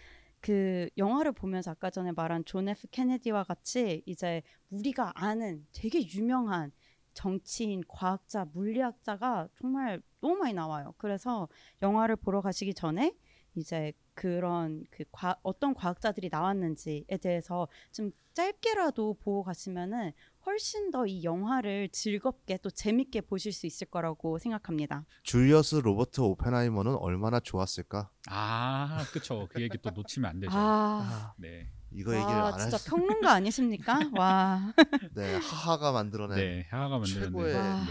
그 0.45 0.90
영화를 0.99 1.32
보면서 1.32 1.70
아까 1.70 1.88
전에 1.88 2.12
말한 2.12 2.45
존 2.45 2.68
F 2.68 2.86
케네디와 2.90 3.45
같이 3.45 4.03
이제 4.05 4.42
우리가 4.68 5.12
아는 5.14 5.66
되게 5.72 6.07
유명한 6.07 6.70
정치인, 7.14 7.82
과학자, 7.88 8.45
물리학자가 8.53 9.49
정말 9.59 10.03
너무 10.20 10.36
많이 10.36 10.53
나와요. 10.53 10.92
그래서 10.99 11.49
영화를 11.80 12.16
보러 12.16 12.42
가시기 12.42 12.74
전에 12.74 13.16
이제 13.55 13.95
그런 14.12 14.84
그 14.90 15.05
과, 15.11 15.34
어떤 15.42 15.72
과학자들이 15.72 16.28
나왔는지에 16.30 17.16
대해서 17.22 17.66
좀 17.90 18.11
짧게라도 18.34 19.14
보고 19.14 19.45
가시면은 19.45 20.12
훨씬 20.47 20.90
더 20.90 21.07
이 21.07 21.22
영화를 21.24 21.88
즐겁게 21.90 22.59
또 22.62 22.70
재밌게 22.70 23.22
보실 23.22 23.53
수 23.53 23.66
있을 23.66 23.86
거라고 23.88 24.38
생각합니다. 24.38 25.05
줄리어스 25.22 25.76
로버트 25.76 26.20
오펜하이머는 26.20 26.95
얼마나 26.97 27.40
좋았을까? 27.40 28.11
아, 28.28 29.05
그쵸. 29.12 29.49
그 29.51 29.61
얘기 29.62 29.78
또 29.82 29.90
놓치면 29.90 30.30
안 30.30 30.40
되죠. 30.40 30.53
아, 30.55 31.34
네, 31.36 31.68
이거 31.92 32.14
얘기를 32.14 32.34
와, 32.34 32.49
안 32.49 32.59
진짜 32.59 32.74
하시... 32.76 32.88
평론가 32.90 33.32
아니십니까? 33.34 33.99
와, 34.16 34.72
네 35.14 35.34
하하가 35.36 35.92
만들어낸 35.92 36.36
네, 36.38 36.66
하하가 36.70 36.99
만드는 36.99 37.32
최고의- 37.32 37.55
와. 37.55 37.80
네. 37.84 37.90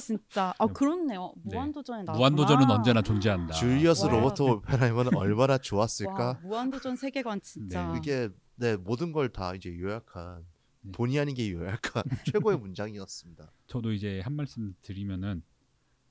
진짜. 0.00 0.54
아 0.58 0.66
그렇네요. 0.66 1.32
네. 1.42 1.54
무한도전에 1.54 2.02
나왔구나. 2.04 2.18
무한도전은 2.18 2.70
언제나 2.70 3.02
존재한다. 3.02 3.54
줄리어스 3.54 4.06
와. 4.06 4.12
로버트 4.12 4.42
오펜하이머는 4.42 5.14
얼마나 5.16 5.54
와, 5.54 5.58
좋았을까? 5.58 6.40
무한도전 6.42 6.96
세계관 6.96 7.40
진짜. 7.40 7.86
네. 7.92 7.98
이게 7.98 8.28
네 8.56 8.76
모든 8.76 9.10
걸 9.12 9.32
다 9.32 9.54
이제 9.54 9.74
요약한 9.78 10.44
네. 10.82 10.92
본의 10.92 11.18
아니게 11.20 11.50
요약한 11.52 12.02
최고의 12.52 12.58
문장이었습니다. 12.58 13.52
저도 13.66 13.92
이제 13.92 14.20
한 14.20 14.34
말씀 14.34 14.74
드리면은 14.82 15.42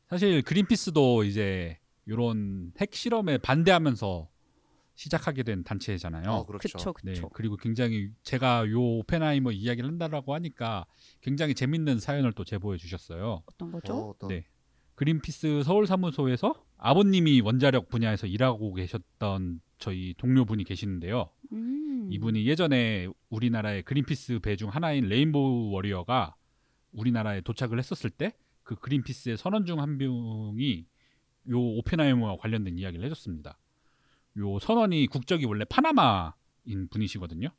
사실 0.09 0.41
그린피스도 0.41 1.23
이제 1.23 1.79
이런 2.05 2.71
핵 2.79 2.93
실험에 2.93 3.37
반대하면서 3.37 4.29
시작하게 4.95 5.43
된 5.43 5.63
단체잖아요. 5.63 6.29
어, 6.29 6.45
그렇죠. 6.45 6.67
그쵸 6.77 6.93
네, 7.03 7.13
그쵸. 7.13 7.29
그리고 7.29 7.55
굉장히 7.55 8.09
제가 8.23 8.69
요 8.69 8.81
오펜하이머 8.81 9.51
이야기를 9.51 9.89
한다라고 9.89 10.33
하니까 10.33 10.85
굉장히 11.21 11.55
재밌는 11.55 11.99
사연을 11.99 12.33
또 12.33 12.43
제보해 12.43 12.77
주셨어요. 12.77 13.43
어떤 13.45 13.71
거죠? 13.71 13.93
어, 13.93 14.09
어떤- 14.09 14.29
네. 14.29 14.45
그린피스 14.95 15.63
서울 15.63 15.87
사무소에서 15.87 16.53
아버님이 16.77 17.39
원자력 17.39 17.87
분야에서 17.87 18.27
일하고 18.27 18.73
계셨던 18.73 19.61
저희 19.79 20.13
동료분이 20.17 20.63
계시는데요. 20.65 21.29
음. 21.53 22.09
이분이 22.11 22.45
예전에 22.45 23.07
우리나라의 23.29 23.83
그린피스 23.83 24.39
배 24.39 24.55
중 24.55 24.69
하나인 24.69 25.05
레인보우 25.07 25.71
워리어가 25.71 26.35
우리나라에 26.91 27.41
도착을 27.41 27.77
했었을 27.79 28.09
때 28.09 28.33
그 28.63 28.75
그린피스의 28.75 29.37
선원 29.37 29.65
중 29.65 29.79
한 29.79 29.97
명이 29.97 30.85
요 31.49 31.59
오펜하이머와 31.59 32.37
관련된 32.37 32.77
이야기를 32.77 33.03
해줬습니다. 33.05 33.57
요 34.37 34.59
선원이 34.59 35.07
국적이 35.07 35.45
원래 35.45 35.65
파나마인 35.65 36.87
분이시거든요. 36.91 37.49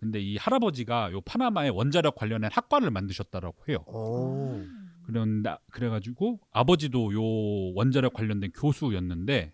근데 0.00 0.20
이 0.20 0.36
할아버지가 0.38 1.12
요 1.12 1.20
파나마의 1.20 1.70
원자력 1.70 2.14
관련한 2.14 2.50
학과를 2.50 2.90
만드셨다라고 2.90 3.64
해요. 3.68 3.84
오. 3.88 4.64
그런다 5.04 5.60
그래가지고 5.70 6.40
아버지도 6.50 7.12
요 7.12 7.22
원자력 7.74 8.14
관련된 8.14 8.52
교수였는데 8.52 9.52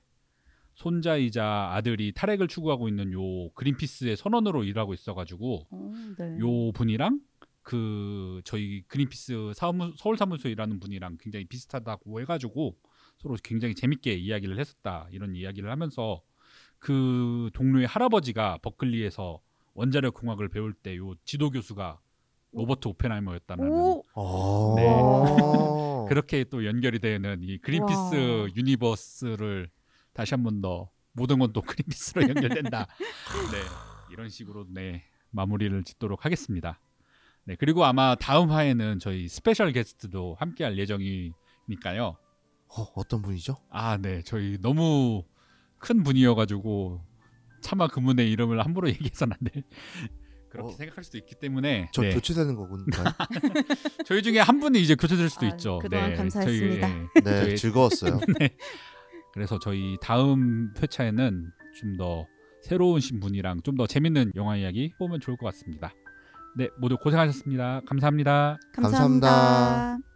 손자이자 0.88 1.72
아들이 1.74 2.12
탈핵을 2.12 2.46
추구하고 2.46 2.86
있는 2.88 3.12
요 3.12 3.50
그린피스의 3.54 4.16
선원으로 4.16 4.62
일하고 4.62 4.94
있어가지고 4.94 5.66
어, 5.68 5.92
네. 6.16 6.38
요 6.38 6.70
분이랑 6.70 7.20
그 7.62 8.40
저희 8.44 8.82
그린피스 8.86 9.54
사무, 9.56 9.92
서울 9.96 10.16
사무소에 10.16 10.52
일하는 10.52 10.78
분이랑 10.78 11.18
굉장히 11.20 11.46
비슷하다고 11.46 12.20
해가지고 12.20 12.76
서로 13.18 13.36
굉장히 13.42 13.74
재밌게 13.74 14.14
이야기를 14.14 14.56
했었다 14.60 15.08
이런 15.10 15.34
이야기를 15.34 15.68
하면서 15.68 16.22
그 16.78 17.50
동료의 17.54 17.88
할아버지가 17.88 18.58
버클리에서 18.62 19.40
원자력 19.74 20.14
공학을 20.14 20.48
배울 20.48 20.72
때 20.74 20.94
요 20.96 21.14
지도 21.24 21.50
교수가 21.50 21.98
로버트 22.52 22.86
오펜하이머였다는 22.86 23.68
오. 23.68 24.04
어. 24.14 24.74
네. 24.76 24.86
그렇게 26.08 26.44
또 26.44 26.64
연결이 26.64 27.00
되는 27.00 27.40
이 27.42 27.58
그린피스 27.58 28.14
와. 28.14 28.48
유니버스를 28.56 29.68
다시 30.18 30.34
한 30.34 30.42
번 30.42 30.60
더 30.60 30.90
모든 31.12 31.38
건 31.38 31.52
또 31.52 31.62
그린피스로 31.62 32.22
연결된다. 32.22 32.86
네 33.52 33.58
이런 34.10 34.28
식으로 34.28 34.66
네 34.68 35.04
마무리를 35.30 35.84
짓도록 35.84 36.24
하겠습니다. 36.24 36.80
네 37.44 37.56
그리고 37.58 37.84
아마 37.84 38.16
다음 38.16 38.50
화에는 38.50 38.98
저희 38.98 39.28
스페셜 39.28 39.70
게스트도 39.72 40.36
함께할 40.40 40.76
예정이니까요. 40.78 42.16
어, 42.70 42.82
어떤 42.96 43.22
분이죠? 43.22 43.56
아 43.70 43.96
네 43.98 44.22
저희 44.22 44.58
너무 44.60 45.24
큰 45.78 46.02
분이어가지고 46.02 47.00
차마 47.62 47.86
그분의 47.86 48.30
이름을 48.32 48.64
함부로 48.64 48.88
얘기해서는 48.90 49.36
안 49.40 49.48
돼. 49.52 49.62
그렇게 50.50 50.72
어. 50.72 50.76
생각할 50.76 51.04
수도 51.04 51.18
있기 51.18 51.34
때문에 51.34 51.90
저 51.92 52.00
네. 52.02 52.10
교체되는 52.14 52.54
거군요. 52.56 52.86
저희 54.06 54.22
중에 54.22 54.40
한 54.40 54.60
분이 54.60 54.80
이제 54.80 54.94
교체될 54.94 55.28
수도 55.28 55.44
아, 55.44 55.48
있죠. 55.50 55.78
그동안 55.78 56.10
네, 56.10 56.16
감사했습니다. 56.16 56.88
저희, 56.88 57.24
네, 57.24 57.40
저희 57.44 57.56
즐거웠어요. 57.56 58.18
그래서 59.38 59.58
저희 59.60 59.96
다음 60.00 60.72
회차에는 60.80 61.52
좀 61.80 61.96
더 61.96 62.26
새로운 62.62 62.98
신분이랑 63.00 63.62
좀 63.62 63.76
더 63.76 63.86
재밌는 63.86 64.32
영화 64.34 64.56
이야기 64.56 64.90
보면 64.98 65.20
좋을 65.20 65.36
것 65.36 65.46
같습니다. 65.46 65.92
네, 66.56 66.68
모두 66.80 66.96
고생하셨습니다. 66.96 67.82
감사합니다. 67.86 68.58
감사합니다. 68.74 69.28
감사합니다. 69.28 70.07